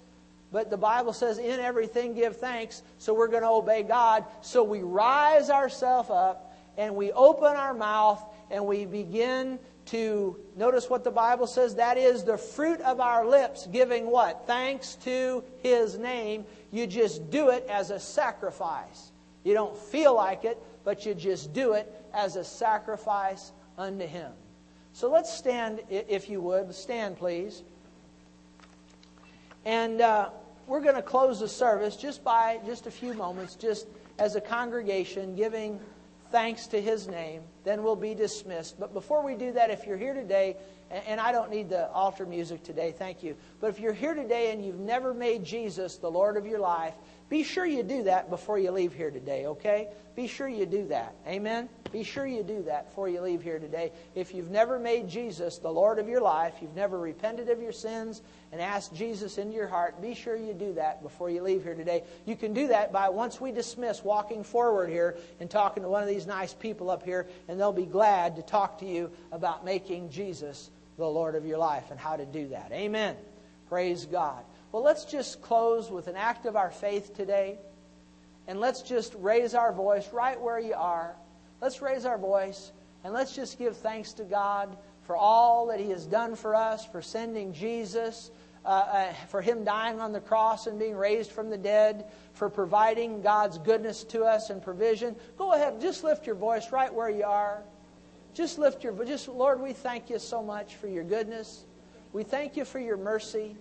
But 0.51 0.69
the 0.69 0.77
Bible 0.77 1.13
says, 1.13 1.39
in 1.39 1.59
everything 1.59 2.13
give 2.13 2.37
thanks, 2.37 2.83
so 2.99 3.11
we're 3.15 3.29
going 3.29 3.41
to 3.41 3.49
obey 3.49 3.81
God. 3.81 4.23
So 4.41 4.63
we 4.63 4.83
rise 4.83 5.49
ourselves 5.49 6.11
up 6.11 6.55
and 6.77 6.95
we 6.95 7.11
open 7.11 7.55
our 7.55 7.73
mouth 7.73 8.23
and 8.51 8.67
we 8.67 8.85
begin 8.85 9.57
to 9.85 10.37
notice 10.55 10.91
what 10.91 11.03
the 11.03 11.11
Bible 11.11 11.47
says 11.47 11.75
that 11.75 11.97
is 11.97 12.23
the 12.23 12.37
fruit 12.37 12.79
of 12.81 12.99
our 12.99 13.25
lips 13.25 13.65
giving 13.71 14.05
what? 14.05 14.45
Thanks 14.45 14.93
to 15.05 15.43
His 15.63 15.97
name. 15.97 16.45
You 16.71 16.85
just 16.85 17.31
do 17.31 17.49
it 17.49 17.65
as 17.67 17.89
a 17.89 17.99
sacrifice. 17.99 19.12
You 19.43 19.53
don't 19.53 19.77
feel 19.77 20.15
like 20.15 20.45
it, 20.45 20.61
but 20.83 21.05
you 21.05 21.13
just 21.13 21.53
do 21.53 21.73
it 21.73 21.91
as 22.13 22.35
a 22.35 22.43
sacrifice 22.43 23.51
unto 23.77 24.05
Him. 24.05 24.31
So 24.93 25.09
let's 25.09 25.33
stand, 25.33 25.81
if 25.89 26.29
you 26.29 26.39
would. 26.41 26.73
Stand, 26.73 27.17
please. 27.17 27.63
And 29.65 30.01
uh, 30.01 30.29
we're 30.67 30.81
going 30.81 30.95
to 30.95 31.01
close 31.01 31.39
the 31.39 31.47
service 31.47 31.95
just 31.95 32.23
by 32.23 32.59
just 32.65 32.85
a 32.85 32.91
few 32.91 33.13
moments, 33.13 33.55
just 33.55 33.87
as 34.19 34.35
a 34.35 34.41
congregation, 34.41 35.35
giving 35.35 35.79
thanks 36.31 36.67
to 36.67 36.81
His 36.81 37.07
name. 37.07 37.41
Then 37.63 37.83
we'll 37.83 37.95
be 37.95 38.13
dismissed. 38.13 38.79
But 38.79 38.93
before 38.93 39.23
we 39.23 39.35
do 39.35 39.51
that, 39.53 39.71
if 39.71 39.85
you're 39.85 39.97
here 39.97 40.13
today, 40.13 40.57
and 41.07 41.19
I 41.19 41.31
don't 41.31 41.49
need 41.49 41.69
the 41.69 41.89
altar 41.91 42.25
music 42.25 42.63
today, 42.63 42.93
thank 42.95 43.23
you. 43.23 43.35
But 43.59 43.71
if 43.71 43.79
you're 43.79 43.93
here 43.93 44.13
today 44.13 44.51
and 44.51 44.63
you've 44.63 44.79
never 44.79 45.13
made 45.13 45.43
Jesus 45.43 45.97
the 45.97 46.11
Lord 46.11 46.37
of 46.37 46.45
your 46.45 46.59
life, 46.59 46.93
be 47.33 47.41
sure 47.41 47.65
you 47.65 47.81
do 47.81 48.03
that 48.03 48.29
before 48.29 48.59
you 48.59 48.69
leave 48.69 48.93
here 48.93 49.09
today, 49.09 49.47
okay? 49.47 49.87
Be 50.15 50.27
sure 50.27 50.47
you 50.47 50.67
do 50.67 50.85
that. 50.89 51.15
Amen? 51.25 51.67
Be 51.91 52.03
sure 52.03 52.27
you 52.27 52.43
do 52.43 52.61
that 52.67 52.89
before 52.89 53.09
you 53.09 53.21
leave 53.21 53.41
here 53.41 53.57
today. 53.57 53.91
If 54.13 54.35
you've 54.35 54.51
never 54.51 54.77
made 54.77 55.09
Jesus 55.09 55.57
the 55.57 55.71
Lord 55.71 55.97
of 55.97 56.07
your 56.07 56.21
life, 56.21 56.53
you've 56.61 56.75
never 56.75 56.99
repented 56.99 57.49
of 57.49 57.59
your 57.59 57.71
sins 57.71 58.21
and 58.51 58.61
asked 58.61 58.93
Jesus 58.93 59.39
into 59.39 59.55
your 59.55 59.67
heart, 59.67 59.99
be 59.99 60.13
sure 60.13 60.35
you 60.35 60.53
do 60.53 60.73
that 60.73 61.01
before 61.01 61.31
you 61.31 61.41
leave 61.41 61.63
here 61.63 61.73
today. 61.73 62.03
You 62.27 62.35
can 62.35 62.53
do 62.53 62.67
that 62.67 62.93
by, 62.93 63.09
once 63.09 63.41
we 63.41 63.51
dismiss, 63.51 64.03
walking 64.03 64.43
forward 64.43 64.91
here 64.91 65.17
and 65.39 65.49
talking 65.49 65.81
to 65.81 65.89
one 65.89 66.03
of 66.03 66.09
these 66.09 66.27
nice 66.27 66.53
people 66.53 66.91
up 66.91 67.01
here, 67.01 67.27
and 67.47 67.59
they'll 67.59 67.73
be 67.73 67.87
glad 67.87 68.35
to 68.35 68.43
talk 68.43 68.77
to 68.81 68.85
you 68.85 69.09
about 69.31 69.65
making 69.65 70.11
Jesus 70.11 70.69
the 70.99 71.07
Lord 71.07 71.33
of 71.33 71.47
your 71.47 71.57
life 71.57 71.89
and 71.89 71.99
how 71.99 72.15
to 72.15 72.27
do 72.27 72.49
that. 72.49 72.71
Amen. 72.71 73.15
Praise 73.69 74.05
God. 74.05 74.43
Well, 74.73 74.81
let's 74.83 75.05
just 75.05 75.43
close 75.43 75.91
with 75.91 76.07
an 76.07 76.15
act 76.15 76.47
of 76.47 76.55
our 76.55 76.71
faith 76.71 77.13
today. 77.15 77.59
And 78.47 78.59
let's 78.59 78.81
just 78.81 79.13
raise 79.19 79.53
our 79.53 79.71
voice 79.71 80.11
right 80.11 80.41
where 80.41 80.59
you 80.59 80.73
are. 80.73 81.15
Let's 81.61 81.79
raise 81.79 82.05
our 82.05 82.17
voice 82.17 82.71
and 83.03 83.13
let's 83.13 83.35
just 83.35 83.59
give 83.59 83.77
thanks 83.77 84.13
to 84.13 84.23
God 84.23 84.75
for 85.03 85.15
all 85.15 85.67
that 85.67 85.79
He 85.79 85.91
has 85.91 86.07
done 86.07 86.35
for 86.35 86.55
us, 86.55 86.85
for 86.87 87.03
sending 87.03 87.53
Jesus, 87.53 88.31
uh, 88.65 88.67
uh, 88.67 89.13
for 89.29 89.43
Him 89.43 89.63
dying 89.63 90.01
on 90.01 90.11
the 90.11 90.19
cross 90.19 90.65
and 90.65 90.79
being 90.79 90.95
raised 90.95 91.31
from 91.31 91.51
the 91.51 91.57
dead, 91.57 92.05
for 92.33 92.49
providing 92.49 93.21
God's 93.21 93.59
goodness 93.59 94.03
to 94.05 94.23
us 94.23 94.49
and 94.49 94.61
provision. 94.61 95.15
Go 95.37 95.53
ahead, 95.53 95.81
just 95.81 96.03
lift 96.03 96.25
your 96.25 96.35
voice 96.35 96.71
right 96.71 96.91
where 96.91 97.11
you 97.11 97.25
are. 97.25 97.61
Just 98.33 98.57
lift 98.57 98.83
your 98.83 99.05
just 99.05 99.27
Lord, 99.27 99.61
we 99.61 99.73
thank 99.73 100.09
you 100.09 100.17
so 100.17 100.41
much 100.41 100.75
for 100.77 100.87
your 100.87 101.03
goodness. 101.03 101.65
We 102.11 102.23
thank 102.23 102.57
you 102.57 102.65
for 102.65 102.79
your 102.79 102.97
mercy. 102.97 103.55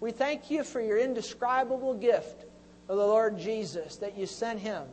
We 0.00 0.12
thank 0.12 0.50
you 0.50 0.62
for 0.62 0.80
your 0.80 0.98
indescribable 0.98 1.94
gift 1.94 2.44
of 2.88 2.96
the 2.96 3.06
Lord 3.06 3.38
Jesus, 3.38 3.96
that 3.96 4.16
you 4.16 4.26
sent 4.26 4.60
him 4.60 4.84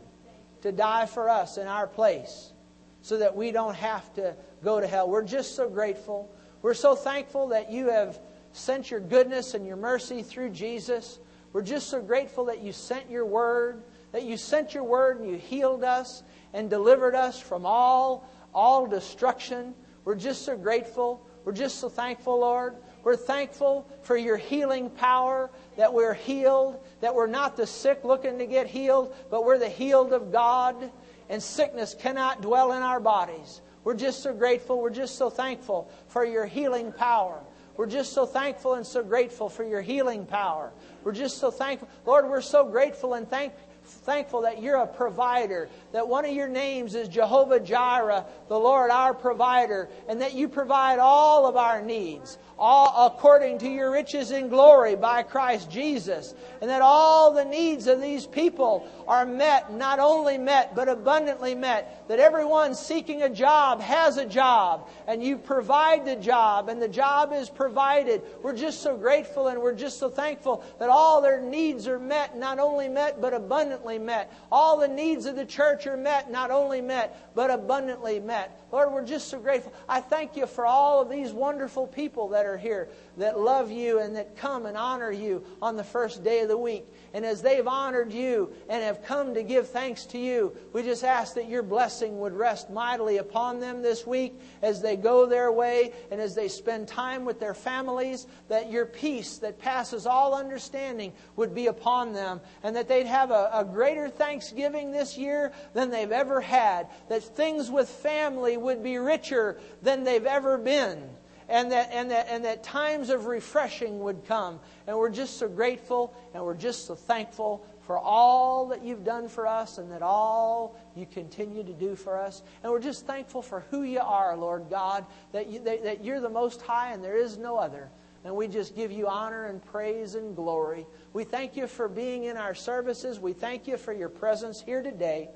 to 0.61 0.71
die 0.71 1.05
for 1.05 1.29
us 1.29 1.57
in 1.57 1.67
our 1.67 1.87
place 1.87 2.53
so 3.01 3.17
that 3.17 3.35
we 3.35 3.51
don't 3.51 3.75
have 3.75 4.13
to 4.13 4.35
go 4.63 4.79
to 4.79 4.87
hell. 4.87 5.09
We're 5.09 5.23
just 5.23 5.55
so 5.55 5.69
grateful. 5.69 6.33
We're 6.61 6.73
so 6.73 6.95
thankful 6.95 7.49
that 7.49 7.69
you 7.69 7.89
have 7.89 8.19
sent 8.53 8.89
your 8.89 9.01
goodness 9.01 9.53
and 9.53 9.67
your 9.67 9.75
mercy 9.75 10.23
through 10.23 10.51
Jesus. 10.51 11.19
We're 11.51 11.63
just 11.63 11.89
so 11.89 12.01
grateful 12.01 12.45
that 12.45 12.61
you 12.61 12.71
sent 12.71 13.09
your 13.09 13.25
word, 13.25 13.83
that 14.13 14.23
you 14.23 14.37
sent 14.37 14.73
your 14.73 14.85
word 14.85 15.19
and 15.19 15.29
you 15.29 15.35
healed 15.35 15.83
us 15.83 16.23
and 16.53 16.69
delivered 16.69 17.13
us 17.13 17.39
from 17.39 17.65
all, 17.65 18.29
all 18.53 18.87
destruction. 18.87 19.75
We're 20.05 20.15
just 20.15 20.43
so 20.43 20.55
grateful. 20.55 21.27
We're 21.43 21.51
just 21.51 21.79
so 21.79 21.89
thankful, 21.89 22.39
Lord. 22.39 22.77
We're 23.03 23.17
thankful 23.17 23.87
for 24.01 24.15
your 24.15 24.37
healing 24.37 24.89
power, 24.89 25.49
that 25.77 25.93
we're 25.93 26.13
healed, 26.13 26.79
that 27.01 27.13
we're 27.13 27.27
not 27.27 27.57
the 27.57 27.67
sick 27.67 28.03
looking 28.03 28.39
to 28.39 28.45
get 28.45 28.67
healed, 28.67 29.13
but 29.29 29.43
we're 29.43 29.59
the 29.59 29.69
healed 29.69 30.13
of 30.13 30.31
God, 30.31 30.91
and 31.29 31.43
sickness 31.43 31.93
cannot 31.93 32.41
dwell 32.41 32.71
in 32.73 32.81
our 32.81 32.99
bodies. 32.99 33.61
We're 33.83 33.95
just 33.95 34.23
so 34.23 34.33
grateful. 34.33 34.81
We're 34.81 34.89
just 34.89 35.17
so 35.17 35.29
thankful 35.29 35.91
for 36.07 36.23
your 36.23 36.45
healing 36.45 36.93
power. 36.93 37.41
We're 37.75 37.87
just 37.87 38.13
so 38.13 38.25
thankful 38.25 38.75
and 38.75 38.85
so 38.85 39.03
grateful 39.03 39.49
for 39.49 39.63
your 39.63 39.81
healing 39.81 40.25
power. 40.25 40.71
We're 41.03 41.11
just 41.11 41.39
so 41.39 41.51
thankful. 41.51 41.89
Lord, 42.05 42.29
we're 42.29 42.41
so 42.41 42.65
grateful 42.69 43.15
and 43.15 43.27
thank, 43.27 43.53
thankful 43.85 44.41
that 44.41 44.61
you're 44.61 44.77
a 44.77 44.87
provider, 44.87 45.69
that 45.91 46.07
one 46.07 46.25
of 46.25 46.33
your 46.33 46.47
names 46.47 46.95
is 46.95 47.07
Jehovah 47.07 47.59
Jireh, 47.59 48.25
the 48.47 48.59
Lord 48.59 48.91
our 48.91 49.13
provider, 49.13 49.89
and 50.07 50.21
that 50.21 50.33
you 50.33 50.47
provide 50.47 50.99
all 50.99 51.47
of 51.47 51.55
our 51.55 51.81
needs 51.81 52.37
all 52.63 53.07
according 53.07 53.57
to 53.57 53.67
your 53.67 53.91
riches 53.91 54.31
in 54.31 54.47
glory 54.47 54.95
by 54.95 55.21
Christ 55.21 55.69
Jesus. 55.69 56.33
And 56.61 56.69
that 56.69 56.81
all 56.81 57.33
the 57.33 57.43
needs 57.43 57.87
of 57.87 57.99
these 57.99 58.25
people 58.25 58.87
are 59.05 59.25
met, 59.25 59.73
not 59.73 59.99
only 59.99 60.37
met, 60.37 60.73
but 60.73 60.87
abundantly 60.87 61.55
met. 61.55 62.07
That 62.07 62.19
everyone 62.19 62.73
seeking 62.73 63.23
a 63.23 63.29
job 63.29 63.81
has 63.81 64.15
a 64.15 64.25
job, 64.25 64.87
and 65.07 65.21
you 65.21 65.37
provide 65.37 66.05
the 66.05 66.15
job, 66.15 66.69
and 66.69 66.81
the 66.81 66.87
job 66.87 67.33
is 67.33 67.49
provided. 67.49 68.21
We're 68.41 68.55
just 68.55 68.81
so 68.81 68.95
grateful 68.95 69.49
and 69.49 69.61
we're 69.61 69.75
just 69.75 69.99
so 69.99 70.09
thankful 70.09 70.63
that 70.79 70.87
all 70.87 71.21
their 71.21 71.41
needs 71.41 71.85
are 71.89 71.99
met, 71.99 72.37
not 72.37 72.59
only 72.59 72.87
met, 72.87 73.19
but 73.19 73.33
abundantly 73.33 73.82
met. 73.83 74.31
All 74.51 74.77
the 74.77 74.87
needs 74.87 75.25
of 75.25 75.35
the 75.35 75.45
church 75.45 75.85
are 75.87 75.97
met, 75.97 76.31
not 76.31 76.51
only 76.51 76.81
met, 76.81 77.33
but 77.35 77.49
abundantly 77.49 78.19
met. 78.19 78.59
Lord, 78.71 78.91
we're 78.91 79.05
just 79.05 79.27
so 79.27 79.39
grateful. 79.39 79.73
I 79.87 80.01
thank 80.01 80.35
you 80.35 80.47
for 80.47 80.65
all 80.65 81.01
of 81.01 81.09
these 81.09 81.31
wonderful 81.31 81.87
people 81.87 82.29
that 82.29 82.45
are 82.45 82.57
here 82.57 82.89
that 83.17 83.39
love 83.39 83.71
you 83.71 83.99
and 83.99 84.15
that 84.15 84.35
come 84.35 84.65
and 84.65 84.77
honor 84.77 85.11
you 85.11 85.43
on 85.61 85.75
the 85.75 85.83
first 85.83 86.23
day 86.23 86.41
of 86.41 86.47
the 86.47 86.57
week. 86.57 86.85
And 87.13 87.25
as 87.27 87.43
they've 87.43 87.67
honored 87.67 88.11
you 88.11 88.51
and 88.67 88.83
have 88.83 89.03
come 89.03 89.35
to 89.35 89.43
give 89.43 89.69
thanks 89.69 90.05
to 90.07 90.17
you, 90.17 90.57
we 90.73 90.81
just 90.81 91.03
ask 91.03 91.35
that 91.35 91.47
your 91.47 91.61
blessing 91.61 92.19
would 92.19 92.33
rest 92.33 92.71
mightily 92.71 93.17
upon 93.17 93.59
them 93.59 93.83
this 93.83 94.07
week 94.07 94.33
as 94.63 94.81
they 94.81 94.95
go 94.95 95.27
their 95.27 95.51
way 95.51 95.93
and 96.09 96.19
as 96.19 96.33
they 96.33 96.47
spend 96.47 96.87
time 96.87 97.23
with 97.23 97.39
their 97.39 97.53
families, 97.53 98.25
that 98.47 98.71
your 98.71 98.87
peace 98.87 99.37
that 99.37 99.59
passes 99.59 100.07
all 100.07 100.33
understanding 100.33 101.13
would 101.35 101.53
be 101.53 101.67
upon 101.67 102.13
them 102.13 102.41
and 102.63 102.75
that 102.75 102.87
they'd 102.87 103.05
have 103.05 103.29
a, 103.29 103.49
a 103.53 103.63
greater 103.63 104.09
thanksgiving 104.09 104.91
this 104.91 105.15
year 105.15 105.51
than 105.75 105.91
they've 105.91 106.11
ever 106.11 106.41
had, 106.41 106.87
that 107.09 107.23
things 107.23 107.69
with 107.69 107.87
family 107.87 108.57
would 108.57 108.81
be 108.81 108.97
richer 108.97 109.59
than 109.83 110.03
they've 110.03 110.25
ever 110.25 110.57
been 110.57 111.09
and 111.49 111.71
that, 111.71 111.89
and, 111.91 112.11
that, 112.11 112.27
and 112.29 112.45
that 112.45 112.63
times 112.63 113.09
of 113.09 113.25
refreshing 113.25 113.99
would 113.99 114.25
come. 114.25 114.59
And 114.87 114.97
we're 114.97 115.09
just 115.09 115.37
so 115.37 115.47
grateful 115.47 116.13
and 116.33 116.43
we're 116.43 116.55
just 116.55 116.85
so 116.87 116.95
thankful 116.95 117.65
for 117.81 117.97
all 117.97 118.67
that 118.67 118.83
you've 118.83 119.03
done 119.03 119.27
for 119.27 119.45
us 119.45 119.77
and 119.77 119.91
that 119.91 120.01
all 120.01 120.79
you 120.95 121.05
continue 121.05 121.63
to 121.63 121.73
do 121.73 121.95
for 121.95 122.17
us. 122.17 122.41
And 122.63 122.71
we're 122.71 122.79
just 122.79 123.05
thankful 123.05 123.41
for 123.41 123.65
who 123.71 123.83
you 123.83 123.99
are, 123.99 124.35
Lord 124.37 124.69
God, 124.69 125.05
that, 125.33 125.47
you, 125.47 125.59
that, 125.59 125.83
that 125.83 126.03
you're 126.03 126.21
the 126.21 126.29
most 126.29 126.61
high 126.61 126.93
and 126.93 127.03
there 127.03 127.17
is 127.17 127.37
no 127.37 127.57
other. 127.57 127.89
And 128.23 128.35
we 128.35 128.47
just 128.47 128.73
give 128.73 128.91
you 128.91 129.07
honor 129.07 129.45
and 129.45 129.63
praise 129.63 130.15
and 130.15 130.33
glory. 130.33 130.87
We 131.11 131.25
thank 131.25 131.57
you 131.57 131.67
for 131.67 131.89
being 131.89 132.23
in 132.23 132.37
our 132.37 132.55
services. 132.55 133.19
We 133.19 133.33
thank 133.33 133.67
you 133.67 133.75
for 133.75 133.91
your 133.91 134.07
presence 134.07 134.61
here 134.61 134.81
today. 134.81 135.29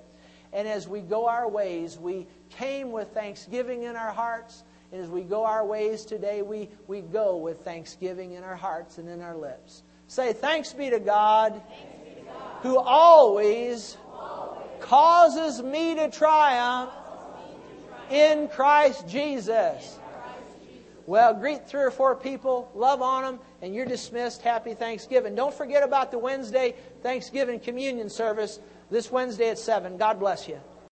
And 0.53 0.67
as 0.67 0.87
we 0.87 1.01
go 1.01 1.27
our 1.27 1.49
ways, 1.49 1.97
we 1.97 2.27
came 2.49 2.93
with 2.93 3.09
thanksgiving 3.09 3.83
in 3.83 3.97
our 3.97 4.13
hearts. 4.13 4.63
And 4.91 5.01
as 5.01 5.09
we 5.09 5.21
go 5.21 5.45
our 5.45 5.65
ways 5.65 6.05
today, 6.05 6.41
we, 6.41 6.69
we 6.87 7.01
go 7.01 7.37
with 7.37 7.61
thanksgiving 7.61 8.33
in 8.33 8.43
our 8.43 8.55
hearts 8.55 8.97
and 8.97 9.09
in 9.09 9.21
our 9.21 9.35
lips. 9.35 9.83
Say, 10.07 10.33
Thanks 10.33 10.71
be 10.73 10.89
to 10.89 10.99
God, 10.99 11.53
be 11.53 12.21
to 12.21 12.25
God 12.25 12.61
who 12.61 12.77
always, 12.77 13.97
always 14.13 14.63
causes 14.79 15.61
me 15.61 15.95
to 15.95 16.09
triumph, 16.09 16.91
in 18.09 18.47
Christ 18.47 19.07
Jesus. 19.07 19.99
Well, 21.05 21.33
greet 21.33 21.67
three 21.67 21.83
or 21.83 21.91
four 21.91 22.15
people, 22.15 22.69
love 22.75 23.01
on 23.01 23.23
them, 23.23 23.39
and 23.61 23.73
you're 23.73 23.85
dismissed. 23.85 24.41
Happy 24.41 24.73
Thanksgiving. 24.73 25.35
Don't 25.35 25.53
forget 25.53 25.83
about 25.83 26.11
the 26.11 26.19
Wednesday 26.19 26.75
Thanksgiving 27.01 27.59
communion 27.59 28.09
service 28.09 28.59
this 28.89 29.09
Wednesday 29.09 29.49
at 29.49 29.57
7. 29.57 29.97
God 29.97 30.19
bless 30.19 30.47
you. 30.49 30.59